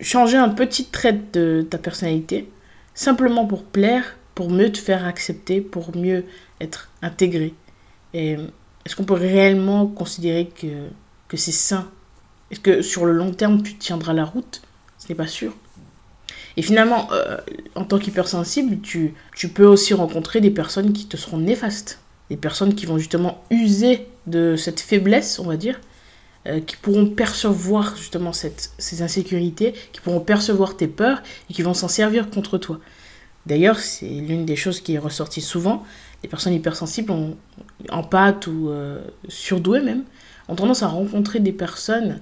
changer 0.00 0.38
un 0.38 0.48
petit 0.48 0.86
trait 0.86 1.20
de 1.32 1.66
ta 1.68 1.76
personnalité 1.76 2.48
simplement 2.94 3.44
pour 3.44 3.64
plaire 3.64 4.16
pour 4.38 4.52
mieux 4.52 4.70
te 4.70 4.78
faire 4.78 5.04
accepter, 5.04 5.60
pour 5.60 5.96
mieux 5.96 6.24
être 6.60 6.90
intégré. 7.02 7.54
Est-ce 8.14 8.94
qu'on 8.94 9.02
peut 9.02 9.14
réellement 9.14 9.88
considérer 9.88 10.46
que, 10.46 10.86
que 11.26 11.36
c'est 11.36 11.50
sain? 11.50 11.90
Est-ce 12.52 12.60
que 12.60 12.80
sur 12.80 13.04
le 13.04 13.14
long 13.14 13.32
terme, 13.32 13.64
tu 13.64 13.74
tiendras 13.74 14.12
la 14.12 14.24
route? 14.24 14.62
Ce 14.96 15.08
n'est 15.08 15.16
pas 15.16 15.26
sûr. 15.26 15.56
Et 16.56 16.62
finalement, 16.62 17.08
euh, 17.10 17.38
en 17.74 17.82
tant 17.82 17.98
qu'hypersensible, 17.98 18.80
tu, 18.80 19.14
tu 19.34 19.48
peux 19.48 19.66
aussi 19.66 19.92
rencontrer 19.92 20.40
des 20.40 20.52
personnes 20.52 20.92
qui 20.92 21.06
te 21.06 21.16
seront 21.16 21.38
néfastes. 21.38 21.98
Des 22.30 22.36
personnes 22.36 22.76
qui 22.76 22.86
vont 22.86 22.96
justement 22.96 23.42
user 23.50 24.06
de 24.28 24.54
cette 24.54 24.78
faiblesse, 24.78 25.40
on 25.40 25.46
va 25.46 25.56
dire, 25.56 25.80
euh, 26.46 26.60
qui 26.60 26.76
pourront 26.76 27.06
percevoir 27.06 27.96
justement 27.96 28.32
cette, 28.32 28.70
ces 28.78 29.02
insécurités, 29.02 29.74
qui 29.92 30.00
pourront 30.00 30.20
percevoir 30.20 30.76
tes 30.76 30.86
peurs 30.86 31.24
et 31.50 31.54
qui 31.54 31.62
vont 31.62 31.74
s'en 31.74 31.88
servir 31.88 32.30
contre 32.30 32.56
toi. 32.56 32.78
D'ailleurs, 33.46 33.78
c'est 33.78 34.08
l'une 34.08 34.44
des 34.44 34.56
choses 34.56 34.80
qui 34.80 34.94
est 34.94 34.98
ressortie 34.98 35.40
souvent. 35.40 35.84
Les 36.22 36.28
personnes 36.28 36.52
hypersensibles, 36.52 37.12
en 37.88 38.02
pâte 38.02 38.46
ou 38.46 38.68
euh, 38.68 39.00
surdouées 39.28 39.80
même, 39.80 40.04
ont 40.48 40.54
tendance 40.54 40.82
à 40.82 40.88
rencontrer 40.88 41.40
des 41.40 41.52
personnes 41.52 42.20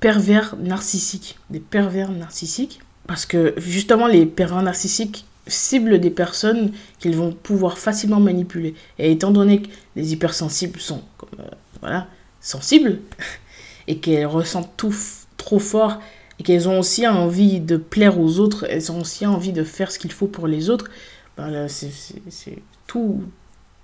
pervers 0.00 0.56
narcissiques, 0.58 1.38
des 1.50 1.60
pervers 1.60 2.10
narcissiques, 2.10 2.80
parce 3.06 3.26
que 3.26 3.54
justement 3.58 4.06
les 4.06 4.26
pervers 4.26 4.62
narcissiques 4.62 5.24
ciblent 5.46 5.98
des 5.98 6.10
personnes 6.10 6.72
qu'ils 6.98 7.16
vont 7.16 7.32
pouvoir 7.32 7.78
facilement 7.78 8.20
manipuler. 8.20 8.74
Et 8.98 9.10
étant 9.12 9.30
donné 9.30 9.62
que 9.62 9.68
les 9.96 10.12
hypersensibles 10.12 10.80
sont 10.80 11.02
euh, 11.38 11.42
voilà, 11.80 12.06
sensibles 12.40 13.00
et 13.88 13.98
qu'elles 13.98 14.26
ressentent 14.26 14.76
tout 14.76 14.94
trop 15.36 15.58
fort 15.58 16.00
et 16.40 16.42
qu'elles 16.42 16.70
ont 16.70 16.78
aussi 16.78 17.06
envie 17.06 17.60
de 17.60 17.76
plaire 17.76 18.18
aux 18.18 18.38
autres, 18.38 18.64
elles 18.70 18.90
ont 18.90 19.02
aussi 19.02 19.26
envie 19.26 19.52
de 19.52 19.62
faire 19.62 19.92
ce 19.92 19.98
qu'il 19.98 20.10
faut 20.10 20.26
pour 20.26 20.46
les 20.46 20.70
autres, 20.70 20.90
ben 21.36 21.68
c'est 21.68 22.58
tout, 22.86 23.22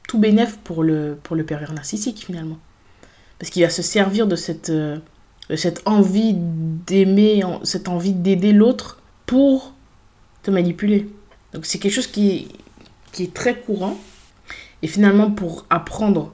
tout 0.08 0.18
bénéf 0.18 0.56
pour 0.64 0.82
le, 0.82 1.18
pour 1.22 1.36
le 1.36 1.44
pervers 1.44 1.74
narcissique 1.74 2.24
finalement. 2.24 2.56
Parce 3.38 3.50
qu'il 3.50 3.62
va 3.62 3.68
se 3.68 3.82
servir 3.82 4.26
de 4.26 4.36
cette, 4.36 4.70
euh, 4.70 4.96
de 5.50 5.56
cette 5.56 5.82
envie 5.84 6.32
d'aimer, 6.34 7.42
cette 7.62 7.88
envie 7.88 8.14
d'aider 8.14 8.54
l'autre 8.54 9.02
pour 9.26 9.74
te 10.42 10.50
manipuler. 10.50 11.10
Donc 11.52 11.66
c'est 11.66 11.78
quelque 11.78 11.92
chose 11.92 12.06
qui, 12.06 12.48
qui 13.12 13.24
est 13.24 13.34
très 13.34 13.60
courant. 13.60 13.98
Et 14.80 14.86
finalement, 14.86 15.30
pour 15.30 15.66
apprendre 15.68 16.32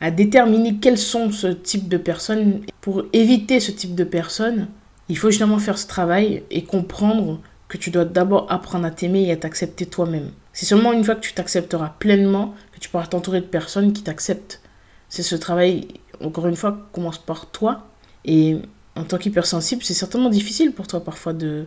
à 0.00 0.12
déterminer 0.12 0.76
quels 0.76 0.98
sont 0.98 1.32
ce 1.32 1.48
type 1.48 1.88
de 1.88 1.96
personnes, 1.96 2.60
pour 2.80 3.02
éviter 3.12 3.58
ce 3.58 3.72
type 3.72 3.96
de 3.96 4.04
personnes, 4.04 4.68
il 5.08 5.18
faut 5.18 5.30
justement 5.30 5.58
faire 5.58 5.78
ce 5.78 5.86
travail 5.86 6.42
et 6.50 6.64
comprendre 6.64 7.40
que 7.68 7.78
tu 7.78 7.90
dois 7.90 8.04
d'abord 8.04 8.50
apprendre 8.50 8.86
à 8.86 8.90
t'aimer 8.90 9.24
et 9.24 9.32
à 9.32 9.36
t'accepter 9.36 9.86
toi-même. 9.86 10.30
C'est 10.52 10.66
seulement 10.66 10.92
une 10.92 11.04
fois 11.04 11.14
que 11.14 11.20
tu 11.20 11.32
t'accepteras 11.32 11.94
pleinement 11.98 12.54
que 12.72 12.80
tu 12.80 12.88
pourras 12.88 13.06
t'entourer 13.06 13.40
de 13.40 13.46
personnes 13.46 13.92
qui 13.92 14.02
t'acceptent. 14.02 14.60
C'est 15.08 15.22
ce 15.22 15.36
travail, 15.36 15.88
encore 16.22 16.46
une 16.46 16.56
fois, 16.56 16.88
commence 16.92 17.18
par 17.18 17.50
toi. 17.50 17.88
Et 18.24 18.56
en 18.94 19.04
tant 19.04 19.18
qu'hypersensible, 19.18 19.82
c'est 19.84 19.94
certainement 19.94 20.30
difficile 20.30 20.72
pour 20.72 20.86
toi 20.86 21.04
parfois 21.04 21.32
de, 21.32 21.66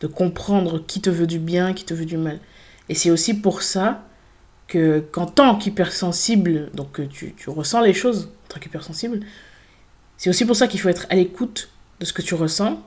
de 0.00 0.06
comprendre 0.06 0.84
qui 0.86 1.00
te 1.00 1.10
veut 1.10 1.26
du 1.26 1.38
bien, 1.38 1.74
qui 1.74 1.84
te 1.84 1.94
veut 1.94 2.06
du 2.06 2.16
mal. 2.16 2.38
Et 2.88 2.94
c'est 2.94 3.10
aussi 3.10 3.34
pour 3.34 3.62
ça 3.62 4.04
que 4.66 5.00
qu'en 5.00 5.26
tant 5.26 5.56
qu'hypersensible, 5.56 6.70
donc 6.74 7.00
tu, 7.08 7.34
tu 7.34 7.50
ressens 7.50 7.80
les 7.80 7.92
choses 7.92 8.30
en 8.44 8.54
tant 8.54 8.60
qu'hypersensible, 8.60 9.20
c'est 10.16 10.30
aussi 10.30 10.44
pour 10.44 10.56
ça 10.56 10.68
qu'il 10.68 10.80
faut 10.80 10.88
être 10.88 11.06
à 11.10 11.16
l'écoute 11.16 11.70
de 12.00 12.04
ce 12.04 12.12
que 12.12 12.22
tu 12.22 12.34
ressens, 12.34 12.82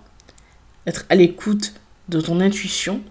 être 0.85 1.05
à 1.09 1.15
l'écoute 1.15 1.73
de 2.09 2.19
ton 2.19 2.39
intuition 2.41 3.01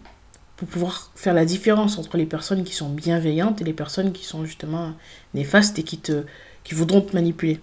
pour 0.57 0.69
pouvoir 0.69 1.11
faire 1.15 1.35
la 1.35 1.45
différence 1.45 1.99
entre 1.99 2.17
les 2.17 2.27
personnes 2.27 2.65
qui 2.65 2.75
sont 2.75 2.91
bienveillantes 2.91 3.61
et 3.61 3.65
les 3.65 3.73
personnes 3.73 4.13
qui 4.13 4.25
sont 4.25 4.45
justement 4.45 4.93
néfastes 5.35 5.79
et 5.79 5.83
qui 5.83 5.99
te 5.99 6.25
qui 6.65 6.75
voudront 6.75 7.01
te 7.01 7.15
manipuler. 7.15 7.61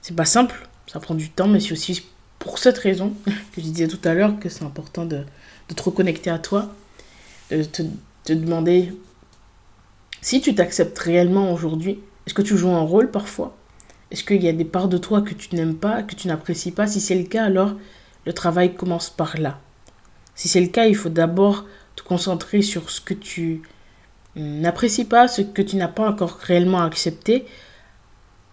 C'est 0.00 0.16
pas 0.16 0.24
simple, 0.24 0.68
ça 0.86 1.00
prend 1.00 1.14
du 1.14 1.28
temps, 1.28 1.48
mais 1.48 1.60
c'est 1.60 1.72
aussi 1.72 2.06
pour 2.38 2.58
cette 2.58 2.78
raison 2.78 3.12
que 3.26 3.32
je 3.58 3.62
disais 3.62 3.88
tout 3.88 4.00
à 4.04 4.14
l'heure 4.14 4.38
que 4.38 4.48
c'est 4.48 4.64
important 4.64 5.04
de, 5.04 5.24
te 5.74 5.82
reconnecter 5.82 6.30
à 6.30 6.38
toi, 6.38 6.74
de 7.50 7.62
te, 7.64 7.82
te 8.24 8.32
demander 8.32 8.94
si 10.22 10.40
tu 10.40 10.54
t'acceptes 10.54 10.98
réellement 10.98 11.52
aujourd'hui. 11.52 11.98
Est-ce 12.26 12.34
que 12.34 12.42
tu 12.42 12.56
joues 12.56 12.70
un 12.70 12.80
rôle 12.80 13.10
parfois? 13.10 13.56
Est-ce 14.10 14.24
qu'il 14.24 14.42
y 14.42 14.48
a 14.48 14.52
des 14.52 14.64
parts 14.64 14.88
de 14.88 14.98
toi 14.98 15.22
que 15.22 15.34
tu 15.34 15.54
n'aimes 15.54 15.76
pas, 15.76 16.02
que 16.02 16.14
tu 16.14 16.28
n'apprécies 16.28 16.70
pas 16.70 16.86
Si 16.86 17.00
c'est 17.00 17.16
le 17.16 17.24
cas, 17.24 17.44
alors 17.44 17.74
le 18.24 18.32
travail 18.32 18.74
commence 18.74 19.10
par 19.10 19.38
là. 19.38 19.60
Si 20.34 20.48
c'est 20.48 20.60
le 20.60 20.68
cas, 20.68 20.86
il 20.86 20.94
faut 20.94 21.08
d'abord 21.08 21.64
te 21.96 22.02
concentrer 22.02 22.62
sur 22.62 22.90
ce 22.90 23.00
que 23.00 23.14
tu 23.14 23.62
n'apprécies 24.36 25.06
pas, 25.06 25.28
ce 25.28 25.42
que 25.42 25.62
tu 25.62 25.76
n'as 25.76 25.88
pas 25.88 26.08
encore 26.08 26.38
réellement 26.38 26.82
accepté, 26.82 27.46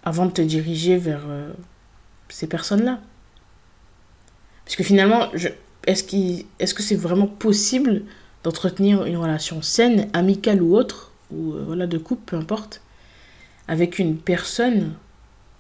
avant 0.04 0.26
de 0.26 0.32
te 0.32 0.42
diriger 0.42 0.98
vers 0.98 1.24
euh, 1.28 1.52
ces 2.30 2.48
personnes-là. 2.48 3.00
Parce 4.66 4.76
que 4.76 4.84
finalement, 4.84 5.32
est-ce 5.86 6.16
est 6.60 6.74
que 6.74 6.84
c'est 6.84 6.96
vraiment 6.96 7.28
possible 7.28 8.04
d'entretenir 8.44 9.06
une 9.06 9.18
relation 9.18 9.62
saine, 9.62 10.10
amicale 10.14 10.62
ou 10.62 10.76
autre, 10.76 11.12
ou 11.32 11.54
euh, 11.54 11.64
voilà, 11.66 11.88
de 11.88 11.98
couple, 11.98 12.24
peu 12.26 12.38
importe, 12.38 12.82
avec 13.68 14.00
une 14.00 14.18
personne 14.18 14.94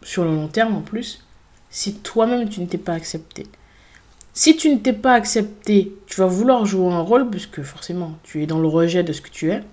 sur 0.04 0.24
le 0.24 0.36
long 0.36 0.48
terme 0.48 0.76
en 0.76 0.82
plus, 0.82 1.26
si 1.70 1.96
toi-même 1.96 2.50
tu 2.50 2.62
ne 2.62 2.66
t'es 2.66 2.78
pas 2.78 2.94
accepté. 2.94 3.48
Si 4.34 4.56
tu 4.56 4.70
ne 4.70 4.78
t'es 4.78 4.94
pas 4.94 5.14
accepté, 5.14 5.96
tu 6.08 6.20
vas 6.20 6.26
vouloir 6.26 6.66
jouer 6.66 6.92
un 6.92 7.02
rôle, 7.02 7.30
puisque 7.30 7.62
forcément 7.62 8.18
tu 8.24 8.42
es 8.42 8.48
dans 8.48 8.60
le 8.60 8.68
rejet 8.68 9.04
de 9.04 9.14
ce 9.14 9.22
que 9.22 9.30
tu 9.30 9.52
es. 9.52 9.64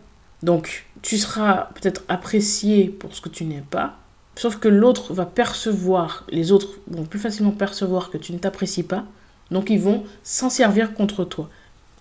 Donc 0.43 0.87
tu 1.03 1.17
seras 1.19 1.71
peut-être 1.75 2.03
apprécié 2.09 2.89
pour 2.89 3.15
ce 3.15 3.21
que 3.21 3.29
tu 3.29 3.45
n'es 3.45 3.63
pas, 3.71 3.99
sauf 4.37 4.57
que 4.57 4.69
l'autre 4.69 5.13
va 5.15 5.27
percevoir, 5.27 6.25
les 6.31 6.53
autres 6.53 6.79
vont 6.89 7.05
plus 7.05 7.19
facilement 7.19 7.53
percevoir 7.53 8.11
que 8.11 8.19
tu 8.19 8.33
ne 8.33 8.39
t'apprécies 8.39 8.83
pas, 8.83 9.05
donc 9.51 9.71
ils 9.71 9.81
vont 9.81 10.05
s'en 10.23 10.51
servir 10.51 10.95
contre 10.95 11.25
toi. 11.25 11.51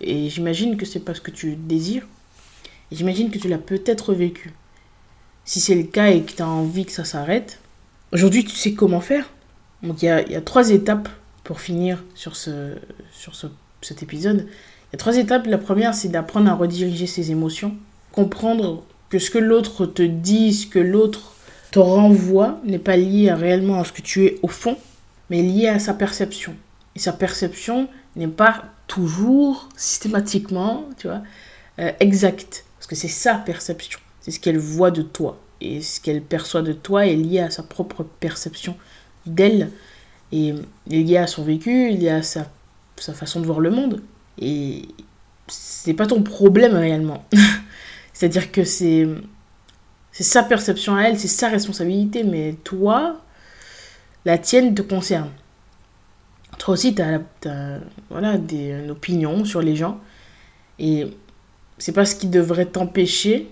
Et 0.02 0.30
j'imagine 0.30 0.78
que 0.78 0.86
c'est 0.86 1.02
parce 1.02 1.20
que 1.20 1.32
tu 1.32 1.56
désires, 1.56 2.08
j'imagine 2.92 3.32
que 3.32 3.40
tu 3.40 3.50
l'as 3.50 3.58
peut-être 3.58 4.14
vécu. 4.14 4.54
Si 5.44 5.60
c'est 5.60 5.76
le 5.76 5.84
cas 5.84 6.08
et 6.08 6.22
que 6.22 6.32
tu 6.32 6.42
as 6.42 6.48
envie 6.48 6.86
que 6.86 6.92
ça 6.92 7.04
s'arrête, 7.04 7.60
aujourd'hui 8.12 8.44
tu 8.44 8.56
sais 8.56 8.74
comment 8.74 9.02
faire. 9.02 9.30
Donc 9.84 10.02
il 10.02 10.06
y 10.06 10.10
a, 10.10 10.42
trois 10.42 10.72
étapes 10.72 11.10
pour 11.44 11.62
finir 11.62 12.04
sur, 12.16 12.36
ce, 12.36 12.76
sur 13.12 13.36
ce, 13.36 13.48
cet 13.82 14.04
épisode, 14.04 14.46
il 14.48 14.94
y 14.94 14.96
a 14.96 14.98
trois 14.98 15.18
étapes. 15.18 15.48
La 15.48 15.58
première, 15.58 15.94
c'est 15.94 16.10
d'apprendre 16.10 16.50
à 16.50 16.54
rediriger 16.54 17.08
ses 17.08 17.32
émotions, 17.32 17.76
comprendre 18.12 18.84
que 19.10 19.20
ce 19.20 19.32
que 19.32 19.40
l'autre 19.40 19.86
te 19.86 20.04
dit, 20.04 20.54
ce 20.54 20.68
que 20.68 20.80
l'autre 20.80 21.36
te 21.72 21.80
renvoie, 21.80 22.60
n'est 22.66 22.80
pas 22.80 22.98
lié 22.98 23.32
réellement 23.32 23.80
à 23.80 23.86
ce 23.86 23.94
que 23.94 24.02
tu 24.02 24.26
es 24.26 24.40
au 24.42 24.48
fond, 24.48 24.78
mais 25.30 25.42
lié 25.42 25.68
à 25.68 25.80
sa 25.80 25.94
perception. 25.94 26.56
Et 26.96 27.00
sa 27.00 27.14
perception 27.14 27.88
n'est 28.16 28.28
pas 28.28 28.66
toujours, 28.88 29.70
systématiquement, 29.76 30.86
tu 30.98 31.08
vois, 31.08 31.22
euh, 31.80 31.92
exacte. 32.00 32.66
Parce 32.78 32.88
que 32.88 32.96
c'est 32.96 33.08
sa 33.08 33.36
perception. 33.36 34.00
C'est 34.22 34.32
ce 34.32 34.40
qu'elle 34.40 34.58
voit 34.58 34.92
de 34.92 35.04
toi. 35.04 35.40
Et 35.62 35.82
ce 35.82 36.00
qu'elle 36.00 36.22
perçoit 36.22 36.62
de 36.62 36.74
toi 36.74 37.06
est 37.06 37.16
lié 37.16 37.40
à 37.40 37.50
sa 37.50 37.64
propre 37.64 38.04
perception 38.04 38.76
d'elle 39.26 39.72
et 40.32 40.54
il 40.88 41.10
y 41.10 41.18
a 41.18 41.28
son 41.28 41.44
vécu, 41.44 41.92
il 41.92 42.02
y 42.02 42.10
a 42.10 42.22
sa, 42.22 42.48
sa 42.98 43.14
façon 43.14 43.40
de 43.42 43.46
voir 43.46 43.60
le 43.60 43.72
monde. 43.72 44.02
Et 44.40 44.84
c'est 45.48 45.94
pas 45.94 46.06
ton 46.06 46.22
problème 46.22 46.76
réellement. 46.76 47.26
C'est-à-dire 48.14 48.52
que 48.52 48.64
c'est 48.64 49.08
c'est 50.12 50.24
sa 50.24 50.44
perception 50.44 50.96
à 50.96 51.04
elle, 51.04 51.18
c'est 51.18 51.28
sa 51.28 51.48
responsabilité, 51.48 52.24
mais 52.24 52.56
toi, 52.64 53.22
la 54.26 54.38
tienne 54.38 54.76
te 54.76 54.82
concerne. 54.82 55.30
Toi 56.58 56.74
aussi, 56.74 56.94
tu 56.94 57.02
as, 57.02 57.22
voilà, 58.10 58.38
des, 58.38 58.72
une 58.72 58.92
opinion 58.92 59.46
sur 59.46 59.62
les 59.62 59.76
gens. 59.76 60.00
Et 60.78 61.08
c'est 61.78 61.94
pas 61.94 62.06
ce 62.06 62.16
qui 62.16 62.28
devrait 62.28 62.66
t'empêcher 62.66 63.50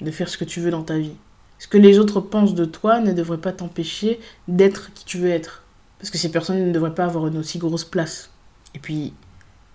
de 0.00 0.10
faire 0.10 0.28
ce 0.28 0.38
que 0.38 0.44
tu 0.44 0.60
veux 0.60 0.70
dans 0.70 0.82
ta 0.82 0.98
vie. 0.98 1.16
Ce 1.58 1.68
que 1.68 1.78
les 1.78 1.98
autres 1.98 2.20
pensent 2.20 2.54
de 2.54 2.64
toi 2.64 3.00
ne 3.00 3.12
devrait 3.12 3.38
pas 3.38 3.52
t'empêcher 3.52 4.20
d'être 4.48 4.92
qui 4.92 5.04
tu 5.04 5.18
veux 5.18 5.30
être. 5.30 5.62
Parce 5.98 6.10
que 6.10 6.18
ces 6.18 6.30
personnes 6.30 6.66
ne 6.66 6.72
devraient 6.72 6.94
pas 6.94 7.04
avoir 7.04 7.26
une 7.26 7.38
aussi 7.38 7.58
grosse 7.58 7.84
place. 7.84 8.30
Et 8.74 8.78
puis, 8.78 9.14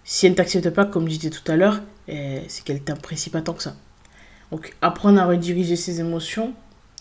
si 0.03 0.25
elles 0.25 0.33
ne 0.33 0.37
t'acceptent 0.37 0.69
pas, 0.69 0.85
comme 0.85 1.09
je 1.09 1.17
disais 1.17 1.31
tout 1.31 1.49
à 1.51 1.55
l'heure, 1.55 1.81
eh, 2.07 2.43
c'est 2.47 2.63
qu'elles 2.63 2.77
ne 2.77 2.81
t'apprécient 2.81 3.31
pas 3.31 3.41
tant 3.41 3.53
que 3.53 3.63
ça. 3.63 3.75
Donc, 4.51 4.75
apprendre 4.81 5.19
à 5.19 5.25
rediriger 5.25 5.75
ses 5.75 5.99
émotions 5.99 6.53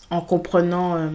en 0.09 0.21
comprenant, 0.21 0.95
euh, 0.95 1.09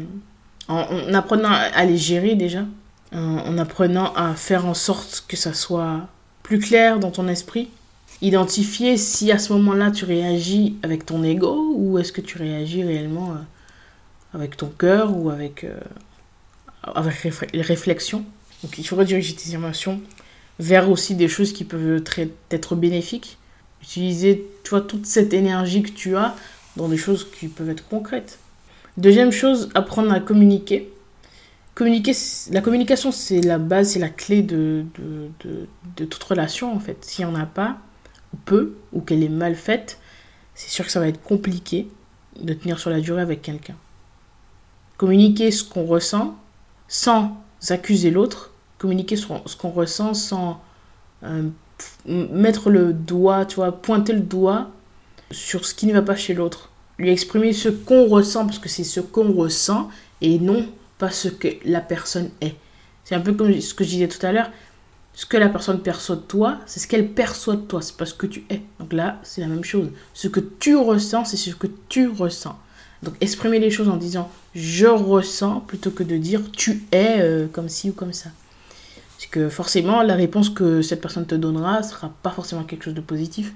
en, 0.69 1.13
apprenant 1.15 1.51
à 1.51 1.85
les 1.85 1.97
gérer 1.97 2.35
déjà, 2.35 2.65
en 3.13 3.57
apprenant 3.57 4.13
à 4.15 4.35
faire 4.35 4.67
en 4.67 4.75
sorte 4.75 5.25
que 5.29 5.37
ça 5.37 5.55
soit 5.55 6.09
plus 6.43 6.59
clair 6.59 6.99
dans 6.99 7.11
ton 7.11 7.29
esprit, 7.29 7.71
identifier 8.23 8.97
si 8.97 9.31
à 9.31 9.39
ce 9.39 9.53
moment-là 9.55 9.91
tu 9.91 10.05
réagis 10.05 10.77
avec 10.83 11.05
ton 11.07 11.23
ego 11.23 11.73
ou 11.75 11.99
est-ce 11.99 12.13
que 12.13 12.21
tu 12.21 12.39
réagis 12.39 12.83
réellement 12.83 13.33
euh, 13.33 13.35
avec 14.35 14.57
ton 14.57 14.69
cœur 14.69 15.17
ou 15.17 15.31
avec, 15.31 15.65
euh, 15.65 15.79
avec 16.83 17.27
les 17.53 17.63
réflexions. 17.63 18.25
Donc 18.63 18.79
il 18.79 18.87
faut 18.87 18.97
rediriger 18.97 19.35
tes 19.35 19.53
émotions 19.55 20.01
vers 20.59 20.91
aussi 20.91 21.15
des 21.15 21.29
choses 21.29 21.53
qui 21.53 21.65
peuvent 21.65 22.03
être 22.51 22.75
bénéfiques. 22.75 23.39
Utiliser 23.83 24.47
tu 24.65 24.75
toute 24.89 25.07
cette 25.07 25.33
énergie 25.33 25.83
que 25.83 25.91
tu 25.91 26.17
as 26.17 26.35
dans 26.77 26.89
des 26.89 26.97
choses 26.97 27.27
qui 27.39 27.49
peuvent 27.49 27.71
être 27.71 27.87
concrètes. 27.89 28.39
Deuxième 28.97 29.31
chose, 29.31 29.69
apprendre 29.75 30.13
à 30.13 30.21
communiquer. 30.21 30.91
Communiquer, 31.75 32.13
la 32.51 32.63
communication, 32.63 33.13
c'est 33.13 33.43
la 33.43 33.59
base, 33.59 33.91
c'est 33.91 33.99
la 33.99 34.09
clé 34.09 34.43
de, 34.43 34.85
de, 34.99 35.29
de, 35.45 35.69
de 35.99 36.05
toute 36.07 36.23
relation 36.25 36.75
en 36.75 36.81
fait. 36.81 37.05
S'il 37.05 37.27
n'y 37.27 37.31
en 37.31 37.35
a 37.35 37.45
pas, 37.45 37.77
peu, 38.45 38.77
ou 38.93 39.01
qu'elle 39.01 39.23
est 39.23 39.29
mal 39.29 39.55
faite, 39.55 39.99
c'est 40.55 40.71
sûr 40.71 40.85
que 40.85 40.91
ça 40.91 41.01
va 41.01 41.09
être 41.09 41.23
compliqué 41.23 41.89
de 42.41 42.53
tenir 42.55 42.79
sur 42.79 42.91
la 42.91 43.01
durée 43.01 43.23
avec 43.23 43.43
quelqu'un 43.43 43.77
communiquer 44.97 45.51
ce 45.51 45.65
qu'on 45.65 45.85
ressent 45.85 46.37
sans 46.89 47.37
accuser 47.69 48.11
l'autre, 48.11 48.53
communiquer 48.79 49.17
ce 49.17 49.27
qu'on 49.27 49.71
ressent 49.71 50.15
sans 50.15 50.61
euh, 51.25 51.49
mettre 52.07 52.71
le 52.71 52.93
doigt, 52.93 53.45
tu 53.45 53.57
vois, 53.57 53.73
pointer 53.73 54.13
le 54.13 54.21
doigt 54.21 54.71
sur 55.31 55.65
ce 55.67 55.75
qui 55.75 55.87
ne 55.87 55.93
va 55.93 56.03
pas 56.03 56.17
chez 56.17 56.35
l'autre. 56.35 56.71
Lui 56.99 57.11
exprimer 57.11 57.53
ce 57.53 57.69
qu'on 57.69 58.07
ressent, 58.07 58.47
parce 58.47 58.59
que 58.59 58.69
c'est 58.69 58.85
ce 58.85 59.01
qu'on 59.01 59.33
ressent, 59.33 59.91
et 60.21 60.39
non 60.39 60.67
pas 60.99 61.11
ce 61.11 61.29
que 61.29 61.49
la 61.65 61.81
personne 61.81 62.31
est. 62.41 62.55
C'est 63.05 63.15
un 63.15 63.21
peu 63.21 63.35
comme 63.35 63.61
ce 63.61 63.75
que 63.75 63.85
je 63.85 63.91
disais 63.91 64.09
tout 64.09 64.25
à 64.25 64.33
l'heure. 64.33 64.51
Ce 65.17 65.25
que 65.25 65.39
la 65.39 65.49
personne 65.49 65.81
perçoit 65.81 66.17
de 66.17 66.21
toi, 66.21 66.59
c'est 66.67 66.79
ce 66.79 66.87
qu'elle 66.87 67.09
perçoit 67.09 67.57
de 67.57 67.63
toi, 67.63 67.81
c'est 67.81 67.97
pas 67.97 68.05
ce 68.05 68.13
que 68.13 68.27
tu 68.27 68.45
es. 68.51 68.61
Donc 68.79 68.93
là, 68.93 69.19
c'est 69.23 69.41
la 69.41 69.47
même 69.47 69.65
chose. 69.65 69.89
Ce 70.13 70.29
que 70.29 70.41
tu 70.41 70.77
ressens, 70.77 71.25
c'est 71.25 71.39
ce 71.39 71.55
que 71.55 71.69
tu 71.89 72.07
ressens. 72.07 72.59
Donc 73.03 73.15
exprimer 73.23 73.59
les 73.59 73.71
choses 73.71 73.89
en 73.89 73.97
disant 73.97 74.31
je 74.55 74.87
ressens 74.87 75.61
plutôt 75.61 75.91
que 75.91 76.03
de 76.03 76.19
dire 76.19 76.43
tu 76.53 76.85
es 76.93 77.17
euh, 77.21 77.47
comme 77.51 77.71
ci 77.71 77.89
ou 77.89 77.93
comme 77.95 78.13
ça. 78.13 78.29
Parce 79.17 79.27
que 79.31 79.49
forcément, 79.49 80.03
la 80.03 80.17
réponse 80.17 80.51
que 80.51 80.83
cette 80.83 81.01
personne 81.01 81.25
te 81.25 81.35
donnera 81.35 81.83
sera 81.83 82.13
pas 82.23 82.31
forcément 82.31 82.65
quelque 82.65 82.85
chose 82.85 82.95
de 82.95 83.01
positif. 83.01 83.55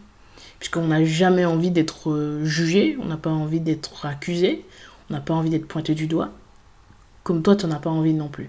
Puisqu'on 0.59 0.87
n'a 0.87 1.05
jamais 1.05 1.45
envie 1.45 1.71
d'être 1.71 2.11
euh, 2.11 2.43
jugé, 2.43 2.97
on 3.02 3.05
n'a 3.05 3.19
pas 3.19 3.29
envie 3.29 3.61
d'être 3.61 4.07
accusé, 4.07 4.64
on 5.11 5.14
n'a 5.14 5.21
pas 5.21 5.35
envie 5.35 5.50
d'être 5.50 5.69
pointé 5.69 5.95
du 5.95 6.07
doigt. 6.07 6.31
Comme 7.23 7.43
toi, 7.43 7.55
tu 7.55 7.67
n'en 7.67 7.76
as 7.76 7.81
pas 7.81 7.90
envie 7.90 8.14
non 8.14 8.29
plus. 8.29 8.49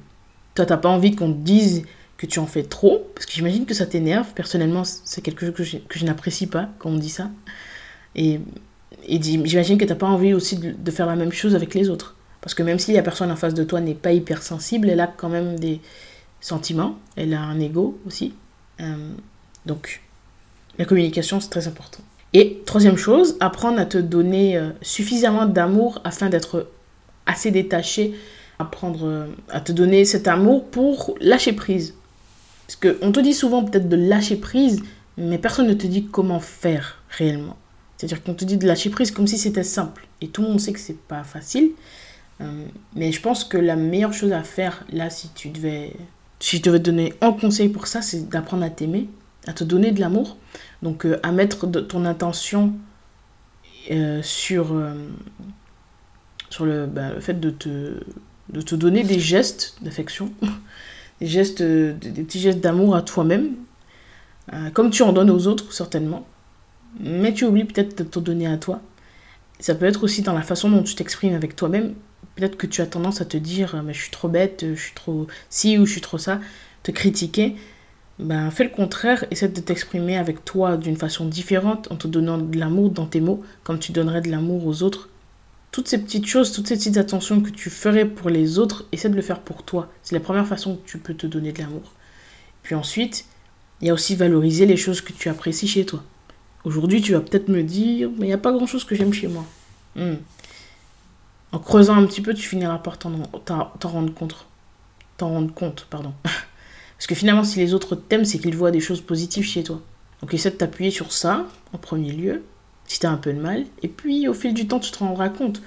Toi, 0.56 0.66
tu 0.66 0.72
n'as 0.72 0.78
pas 0.78 0.90
envie 0.90 1.14
qu'on 1.14 1.34
te 1.34 1.40
dise 1.40 1.84
que 2.22 2.28
tu 2.28 2.40
en 2.40 2.46
fais 2.46 2.64
trop, 2.64 3.10
parce 3.16 3.26
que 3.26 3.32
j'imagine 3.34 3.66
que 3.66 3.74
ça 3.74 3.86
t'énerve. 3.86 4.34
Personnellement, 4.34 4.84
c'est 4.84 5.22
quelque 5.22 5.46
chose 5.46 5.56
que 5.56 5.64
je, 5.64 5.78
que 5.78 5.98
je 5.98 6.06
n'apprécie 6.06 6.48
pas 6.48 6.70
quand 6.80 6.90
on 6.90 6.98
dit 6.98 7.10
ça. 7.10 7.30
Et 8.16 8.40
et 9.08 9.22
j'imagine 9.22 9.78
que 9.78 9.86
tu 9.86 9.90
n'as 9.90 9.98
pas 9.98 10.08
envie 10.08 10.34
aussi 10.34 10.58
de, 10.58 10.92
faire 10.92 11.06
la 11.06 11.16
même 11.16 11.32
chose 11.32 11.56
avec 11.56 11.74
les 11.74 11.90
autres. 11.90 12.16
Parce 12.42 12.54
que 12.54 12.64
même 12.64 12.80
si 12.80 12.94
la 12.94 13.02
personne 13.02 13.32
en 13.32 13.36
face 13.36 13.54
de 13.54 13.64
toi 13.64 13.82
n'est 13.82 13.96
pas 13.96 14.12
hypersensible, 14.12 14.90
elle 14.90 15.00
a 15.00 15.08
quand 15.08 15.30
même 15.30 15.60
des 15.60 15.80
sentiments, 16.40 16.98
elle 17.16 17.34
a 17.34 17.42
un 17.42 17.60
ego 17.60 18.00
aussi. 18.06 18.34
Euh, 18.80 19.12
donc, 19.66 20.02
la 20.78 20.86
communication, 20.86 21.40
c'est 21.40 21.50
très 21.50 21.68
important. 21.68 22.04
Et 22.34 22.62
troisième 22.66 22.98
chose, 22.98 23.38
apprendre 23.40 23.80
à 23.80 23.86
te 23.86 23.98
donner 23.98 24.58
euh, 24.58 24.72
suffisamment 24.82 25.46
d'amour 25.46 26.02
afin 26.04 26.30
d'être 26.30 26.68
assez 27.26 27.52
détaché, 27.52 28.16
apprendre 28.58 29.06
euh, 29.06 29.28
à 29.50 29.62
te 29.62 29.72
donner 29.72 30.06
cet 30.06 30.28
amour 30.28 30.66
pour 30.66 31.16
lâcher 31.20 31.54
prise. 31.54 31.94
Parce 32.72 32.96
qu'on 32.96 33.12
te 33.12 33.20
dit 33.20 33.34
souvent 33.34 33.66
peut-être 33.66 33.90
de 33.90 33.98
lâcher 33.98 34.38
prise, 34.38 34.82
mais 35.18 35.38
personne 35.38 35.68
ne 35.68 35.74
te 35.74 35.88
dit 35.88 36.06
comment 36.06 36.40
faire 36.40 37.04
réellement. 37.10 37.58
C'est-à-dire 37.98 38.24
qu'on 38.24 38.34
te 38.34 38.46
dit 38.46 38.58
de 38.58 38.66
lâcher 38.66 38.90
prise 38.90 39.12
comme 39.12 39.28
si 39.28 39.38
c'était 39.38 39.64
simple. 39.64 40.08
Et 40.22 40.30
tout 40.30 40.42
le 40.42 40.48
monde 40.48 40.60
sait 40.60 40.72
que 40.72 40.80
c'est 40.80 40.98
pas 40.98 41.24
facile. 41.24 41.72
Euh, 42.40 42.66
mais 42.96 43.12
je 43.12 43.22
pense 43.22 43.44
que 43.44 43.58
la 43.58 43.76
meilleure 43.76 44.14
chose 44.14 44.32
à 44.32 44.44
faire, 44.44 44.86
là, 44.92 45.10
si 45.10 45.30
tu 45.36 45.50
devais, 45.50 45.94
si 46.40 46.58
je 46.58 46.62
devais 46.62 46.80
te 46.80 46.86
donner 46.86 47.14
un 47.20 47.34
conseil 47.34 47.68
pour 47.68 47.88
ça, 47.88 48.02
c'est 48.02 48.30
d'apprendre 48.30 48.64
à 48.64 48.70
t'aimer, 48.70 49.10
à 49.48 49.54
te 49.54 49.66
donner 49.66 49.92
de 49.92 50.00
l'amour. 50.00 50.38
Donc, 50.82 51.06
euh, 51.06 51.20
à 51.24 51.34
mettre 51.34 51.68
ton 51.68 52.06
intention 52.06 52.74
euh, 53.92 54.22
sur, 54.24 54.74
sur 56.50 56.66
le, 56.66 56.86
bah, 56.86 57.16
le, 57.16 57.20
fait 57.20 57.38
de 57.40 57.50
te, 57.50 58.00
de 58.48 58.62
te 58.62 58.76
donner 58.76 59.04
des 59.04 59.20
gestes 59.20 59.76
d'affection, 59.82 60.32
des 61.22 61.28
gestes, 61.28 61.62
des 61.62 62.24
petits 62.24 62.40
gestes 62.42 62.60
d'amour 62.60 62.96
à 62.96 63.02
toi-même, 63.02 63.52
comme 64.74 64.90
tu 64.90 65.04
en 65.04 65.14
donnes 65.14 65.30
aux 65.30 65.48
autres, 65.48 65.72
certainement 65.72 66.26
mais 67.00 67.34
tu 67.34 67.46
oublies 67.46 67.64
peut-être 67.64 67.98
de 67.98 68.04
te 68.04 68.20
donner 68.20 68.48
à 68.48 68.58
toi. 68.58 68.82
Ça 69.60 69.76
peut 69.76 69.86
être 69.86 70.04
aussi 70.04 70.22
dans 70.22 70.34
la 70.34 70.42
façon 70.42 70.70
dont 70.70 70.84
tu 70.84 70.96
t'exprimes 70.96 71.36
avec 71.36 71.56
toi-même. 71.56 71.94
Peut-être 72.36 72.58
que 72.58 72.68
tu 72.68 72.82
as 72.82 72.88
tendance 72.88 73.22
à 73.22 73.26
te 73.26 73.38
dire 73.38 73.82
mais 73.86 73.94
je 73.94 74.02
suis 74.02 74.12
trop 74.12 74.28
bête, 74.28 74.66
je 74.74 74.80
suis 74.80 74.94
trop 74.94 75.28
ci 75.50 75.78
ou 75.78 75.86
je 75.86 75.92
suis 75.92 76.02
trop 76.02 76.18
ça, 76.18 76.40
te 76.84 76.92
critiquer. 76.92 77.56
Ben, 78.20 78.52
fais 78.52 78.64
le 78.64 78.70
contraire, 78.70 79.26
essaie 79.32 79.48
de 79.48 79.62
t'exprimer 79.62 80.18
avec 80.18 80.46
toi 80.46 80.78
d'une 80.78 80.96
façon 80.96 81.26
différente 81.26 81.92
en 81.92 81.96
te 81.96 82.08
donnant 82.08 82.38
de 82.38 82.58
l'amour 82.58 82.92
dans 82.92 83.06
tes 83.06 83.22
mots, 83.22 83.42
comme 83.64 83.80
tu 83.80 83.92
donnerais 83.92 84.22
de 84.22 84.30
l'amour 84.30 84.66
aux 84.66 84.84
autres. 84.84 85.10
Toutes 85.72 85.88
ces 85.88 85.98
petites 85.98 86.26
choses, 86.26 86.52
toutes 86.52 86.68
ces 86.68 86.76
petites 86.76 86.98
attentions 86.98 87.42
que 87.42 87.50
tu 87.50 87.70
ferais 87.70 88.06
pour 88.06 88.30
les 88.30 88.60
autres, 88.60 88.86
essaie 88.92 89.10
de 89.10 89.16
le 89.16 89.22
faire 89.22 89.40
pour 89.40 89.64
toi. 89.64 89.90
C'est 90.04 90.16
la 90.16 90.22
première 90.22 90.48
façon 90.48 90.76
que 90.76 90.90
tu 90.90 90.98
peux 90.98 91.14
te 91.14 91.28
donner 91.28 91.54
de 91.54 91.60
l'amour. 91.60 91.94
Puis 92.62 92.76
ensuite, 92.76 93.26
il 93.80 93.88
y 93.88 93.90
a 93.90 93.94
aussi 93.94 94.16
valoriser 94.16 94.66
les 94.66 94.78
choses 94.78 95.02
que 95.02 95.14
tu 95.14 95.30
apprécies 95.30 95.68
chez 95.68 95.86
toi. 95.86 96.04
Aujourd'hui, 96.66 97.02
tu 97.02 97.14
vas 97.14 97.22
peut-être 97.22 97.48
me 97.48 97.64
dire, 97.64 98.10
mais 98.18 98.26
il 98.26 98.30
n'y 98.30 98.34
a 98.34 98.38
pas 98.38 98.52
grand-chose 98.52 98.84
que 98.84 98.96
j'aime 98.96 99.14
chez 99.14 99.28
moi. 99.28 99.46
Hmm. 99.96 100.16
En 101.54 101.60
creusant 101.60 101.96
un 101.96 102.06
petit 102.06 102.22
peu, 102.22 102.34
tu 102.34 102.48
finiras 102.48 102.78
par 102.78 102.98
t'en 102.98 103.12
rendre 103.84 104.14
compte. 104.14 104.46
T'en 105.18 105.30
rendre 105.30 105.54
compte, 105.54 105.88
pardon. 105.90 106.14
Parce 106.24 107.08
que 107.08 107.16
finalement, 107.16 107.44
si 107.44 107.60
les 107.60 107.74
autres 107.74 107.96
t'aiment, 107.96 108.26
c'est 108.26 108.40
qu'ils 108.40 108.56
voient 108.56 108.72
des 108.72 108.80
choses 108.80 109.02
positives 109.02 109.46
chez 109.46 109.64
toi. 109.64 109.82
Donc 110.22 110.34
essaie 110.34 110.52
de 110.52 110.56
t'appuyer 110.56 110.92
sur 110.92 111.12
ça, 111.12 111.48
en 111.74 111.78
premier 111.78 112.12
lieu, 112.12 112.44
si 112.92 113.00
tu 113.00 113.08
un 113.08 113.16
peu 113.16 113.32
de 113.32 113.40
mal. 113.40 113.66
Et 113.84 113.88
puis, 113.88 114.28
au 114.28 114.34
fil 114.34 114.54
du 114.54 114.68
temps, 114.68 114.80
tu 114.80 114.92
te 114.92 115.00
rendras 115.00 115.30
compte 115.30 115.62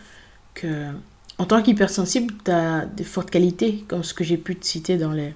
que, 0.52 0.90
en 1.38 1.46
tant 1.46 1.62
qu'hypersensible, 1.62 2.34
tu 2.44 2.50
as 2.50 2.84
des 2.84 3.04
fortes 3.04 3.30
qualités, 3.30 3.82
comme 3.88 4.04
ce 4.04 4.12
que 4.12 4.24
j'ai 4.24 4.36
pu 4.36 4.56
te 4.56 4.66
citer 4.66 4.98
dans, 4.98 5.12
les, 5.12 5.32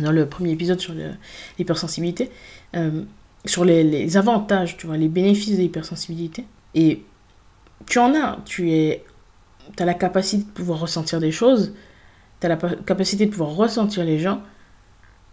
le 0.00 0.26
premier 0.26 0.50
épisode 0.50 0.80
sur 0.80 0.94
l'hypersensibilité. 1.56 2.32
Euh, 2.74 3.04
sur 3.44 3.64
les, 3.64 4.16
avantages, 4.16 4.76
tu 4.76 4.88
vois, 4.88 4.96
les 4.96 5.06
bénéfices 5.06 5.56
de 5.56 5.62
l'hypersensibilité. 5.62 6.44
Et 6.74 7.04
tu 7.86 8.00
en 8.00 8.12
as, 8.16 8.40
tu 8.44 8.72
es, 8.72 9.04
as 9.78 9.84
la 9.84 9.94
capacité 9.94 10.42
de 10.42 10.50
pouvoir 10.50 10.80
ressentir 10.80 11.20
des 11.20 11.30
choses, 11.30 11.74
tu 12.40 12.46
as 12.46 12.48
la 12.48 12.56
capacité 12.56 13.26
de 13.26 13.30
pouvoir 13.30 13.50
ressentir 13.50 14.04
les 14.04 14.18
gens, 14.18 14.42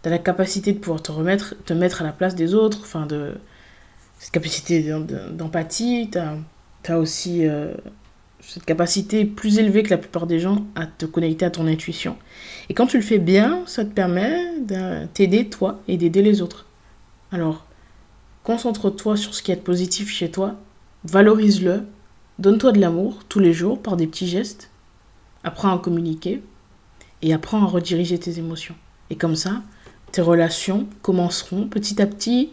tu 0.04 0.08
as 0.08 0.12
la 0.12 0.18
capacité 0.18 0.72
de 0.72 0.78
pouvoir 0.78 1.02
te 1.02 1.10
remettre, 1.10 1.56
te 1.64 1.72
mettre 1.72 2.02
à 2.02 2.04
la 2.04 2.12
place 2.12 2.36
des 2.36 2.54
autres, 2.54 2.78
enfin 2.82 3.06
de 3.06 3.34
cette 4.18 4.32
capacité 4.32 4.92
d'empathie, 5.32 6.10
tu 6.10 6.18
as, 6.92 6.98
aussi 6.98 7.46
euh, 7.46 7.74
cette 8.40 8.64
capacité 8.64 9.24
plus 9.24 9.58
élevée 9.58 9.82
que 9.82 9.90
la 9.90 9.98
plupart 9.98 10.26
des 10.26 10.38
gens 10.38 10.64
à 10.74 10.86
te 10.86 11.06
connecter 11.06 11.44
à 11.44 11.50
ton 11.50 11.66
intuition. 11.66 12.16
Et 12.68 12.74
quand 12.74 12.86
tu 12.86 12.96
le 12.96 13.02
fais 13.02 13.18
bien, 13.18 13.62
ça 13.66 13.84
te 13.84 13.90
permet 13.90 14.60
de 14.60 15.06
t'aider 15.06 15.48
toi 15.48 15.80
et 15.88 15.96
d'aider 15.96 16.22
les 16.22 16.42
autres. 16.42 16.66
Alors, 17.32 17.66
Concentre-toi 18.46 19.16
sur 19.16 19.34
ce 19.34 19.42
qui 19.42 19.50
est 19.50 19.56
positif 19.56 20.08
chez 20.08 20.30
toi, 20.30 20.54
valorise-le, 21.02 21.82
donne-toi 22.38 22.70
de 22.70 22.80
l'amour 22.80 23.24
tous 23.28 23.40
les 23.40 23.52
jours 23.52 23.82
par 23.82 23.96
des 23.96 24.06
petits 24.06 24.28
gestes, 24.28 24.70
apprends 25.42 25.74
à 25.74 25.80
communiquer 25.80 26.44
et 27.22 27.34
apprends 27.34 27.64
à 27.64 27.66
rediriger 27.66 28.20
tes 28.20 28.38
émotions. 28.38 28.76
Et 29.10 29.16
comme 29.16 29.34
ça, 29.34 29.62
tes 30.12 30.22
relations 30.22 30.86
commenceront 31.02 31.66
petit 31.66 32.00
à 32.00 32.06
petit 32.06 32.52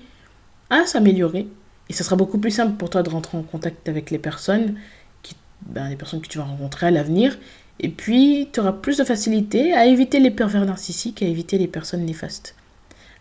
à 0.82 0.86
s'améliorer 0.86 1.48
et 1.90 1.94
ça 1.94 2.04
sera 2.04 2.16
beaucoup 2.16 2.38
plus 2.38 2.52
simple 2.52 2.78
pour 2.78 2.90
toi 2.90 3.04
de 3.04 3.10
rentrer 3.10 3.38
en 3.38 3.44
contact 3.44 3.90
avec 3.90 4.12
les 4.12 4.20
personnes, 4.20 4.76
qui, 5.22 5.36
ben, 5.66 5.90
les 5.90 5.96
personnes 5.96 6.22
que 6.22 6.28
tu 6.28 6.38
vas 6.38 6.46
rencontrer 6.46 6.88
à 6.88 6.92
l'avenir. 6.92 7.38
Et 7.80 7.90
puis, 7.90 8.50
tu 8.54 8.60
auras 8.60 8.72
plus 8.72 8.98
de 8.98 9.04
facilité 9.04 9.74
à 9.74 9.86
éviter 9.86 10.20
les 10.20 10.32
pervers 10.32 10.66
narcissiques, 10.66 11.22
à 11.22 11.26
éviter 11.26 11.58
les 11.58 11.68
personnes 11.68 12.06
néfastes. 12.06 12.56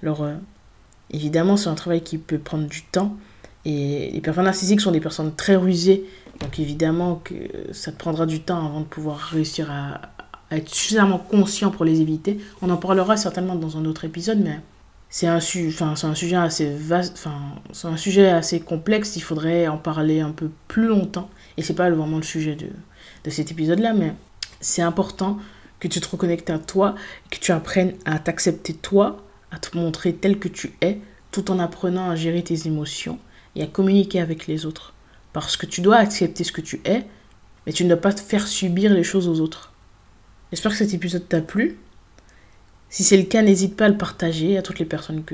Alors, 0.03 0.23
euh, 0.23 0.35
Évidemment, 1.12 1.57
c'est 1.57 1.69
un 1.69 1.75
travail 1.75 2.03
qui 2.03 2.19
peut 2.19 2.38
prendre 2.38 2.67
du 2.67 2.83
temps. 2.83 3.17
Et 3.65 4.11
les 4.12 4.21
personnes 4.21 4.45
narcissiques 4.45 4.81
sont 4.81 4.91
des 4.91 5.01
personnes 5.01 5.35
très 5.35 5.57
rusées. 5.57 6.05
Donc 6.41 6.59
évidemment 6.59 7.21
que 7.23 7.35
ça 7.73 7.93
te 7.93 7.99
prendra 7.99 8.27
du 8.27 8.41
temps 8.41 8.67
avant 8.67 8.81
de 8.81 8.87
pouvoir 8.87 9.19
réussir 9.19 9.71
à, 9.71 10.01
être 10.51 10.69
suffisamment 10.69 11.19
conscient 11.19 11.71
pour 11.71 11.85
les 11.85 12.01
éviter. 12.01 12.38
On 12.61 12.71
en 12.71 12.77
parlera 12.77 13.17
certainement 13.17 13.55
dans 13.55 13.79
un 13.79 13.85
autre 13.85 14.05
épisode, 14.05 14.41
mais 14.41 14.61
c'est 15.14 15.27
un, 15.27 15.40
enfin, 15.68 15.94
un 16.09 16.14
sujet 16.14 16.37
assez 16.37 16.75
vaste, 16.75 17.12
enfin, 17.18 17.38
c'est 17.72 17.87
un 17.87 17.98
sujet 17.98 18.31
assez 18.31 18.61
complexe. 18.61 19.14
Il 19.16 19.20
faudrait 19.20 19.68
en 19.68 19.77
parler 19.77 20.20
un 20.20 20.31
peu 20.31 20.51
plus 20.68 20.87
longtemps. 20.87 21.29
Et 21.59 21.62
c'est 21.62 21.75
pas 21.75 21.90
vraiment 21.90 22.16
le 22.16 22.22
sujet 22.22 22.57
de, 22.57 22.68
de 23.25 23.31
cet 23.31 23.51
épisode-là, 23.51 23.92
mais 23.92 24.14
c'est 24.62 24.81
important 24.81 25.38
que 25.81 25.87
tu 25.87 26.01
te 26.01 26.09
reconnectes 26.09 26.48
à 26.48 26.59
toi, 26.59 26.94
que 27.31 27.38
tu 27.38 27.53
apprennes 27.53 27.94
à 28.07 28.18
t'accepter 28.18 28.72
toi, 28.72 29.22
à 29.51 29.59
te 29.59 29.77
montrer 29.77 30.14
tel 30.14 30.38
que 30.38 30.48
tu 30.48 30.72
es, 30.81 30.98
tout 31.31 31.51
en 31.51 31.59
apprenant 31.59 32.09
à 32.09 32.16
gérer 32.16 32.42
tes 32.42 32.66
émotions 32.66 33.18
et 33.55 33.62
à 33.62 33.66
communiquer 33.66 34.18
avec 34.18 34.46
les 34.46 34.64
autres. 34.64 34.94
Parce 35.35 35.59
que 35.59 35.66
tu 35.66 35.83
dois 35.83 35.96
accepter 35.96 36.42
ce 36.42 36.53
que 36.53 36.62
tu 36.62 36.81
es, 36.87 37.05
mais 37.66 37.75
tu 37.75 37.85
ne 37.85 37.90
dois 37.90 38.01
pas 38.01 38.14
te 38.14 38.22
faire 38.22 38.46
subir 38.46 38.94
les 38.94 39.05
choses 39.05 39.29
aux 39.29 39.40
autres. 39.40 39.75
J'espère 40.53 40.72
que 40.72 40.79
cet 40.79 40.94
épisode 40.94 41.29
t'a 41.29 41.42
plu. 41.42 41.77
Si 42.93 43.05
c'est 43.05 43.17
le 43.17 43.23
cas, 43.23 43.41
n'hésite 43.41 43.75
pas 43.75 43.87
à 43.87 43.89
le 43.89 43.97
partager 43.97 44.59
à 44.59 44.63
toutes 44.63 44.79
les 44.79 44.85
personnes 44.85 45.25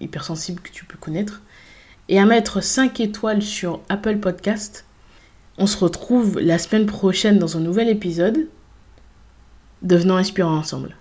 hypersensibles 0.00 0.60
que 0.60 0.70
tu 0.70 0.84
peux 0.84 0.98
connaître. 0.98 1.40
Et 2.10 2.20
à 2.20 2.26
mettre 2.26 2.62
5 2.62 3.00
étoiles 3.00 3.40
sur 3.40 3.80
Apple 3.88 4.18
Podcast. 4.18 4.84
On 5.56 5.66
se 5.66 5.78
retrouve 5.78 6.38
la 6.38 6.58
semaine 6.58 6.84
prochaine 6.84 7.38
dans 7.38 7.56
un 7.56 7.60
nouvel 7.60 7.88
épisode. 7.88 8.48
Devenons 9.80 10.16
inspirants 10.16 10.58
ensemble. 10.58 10.94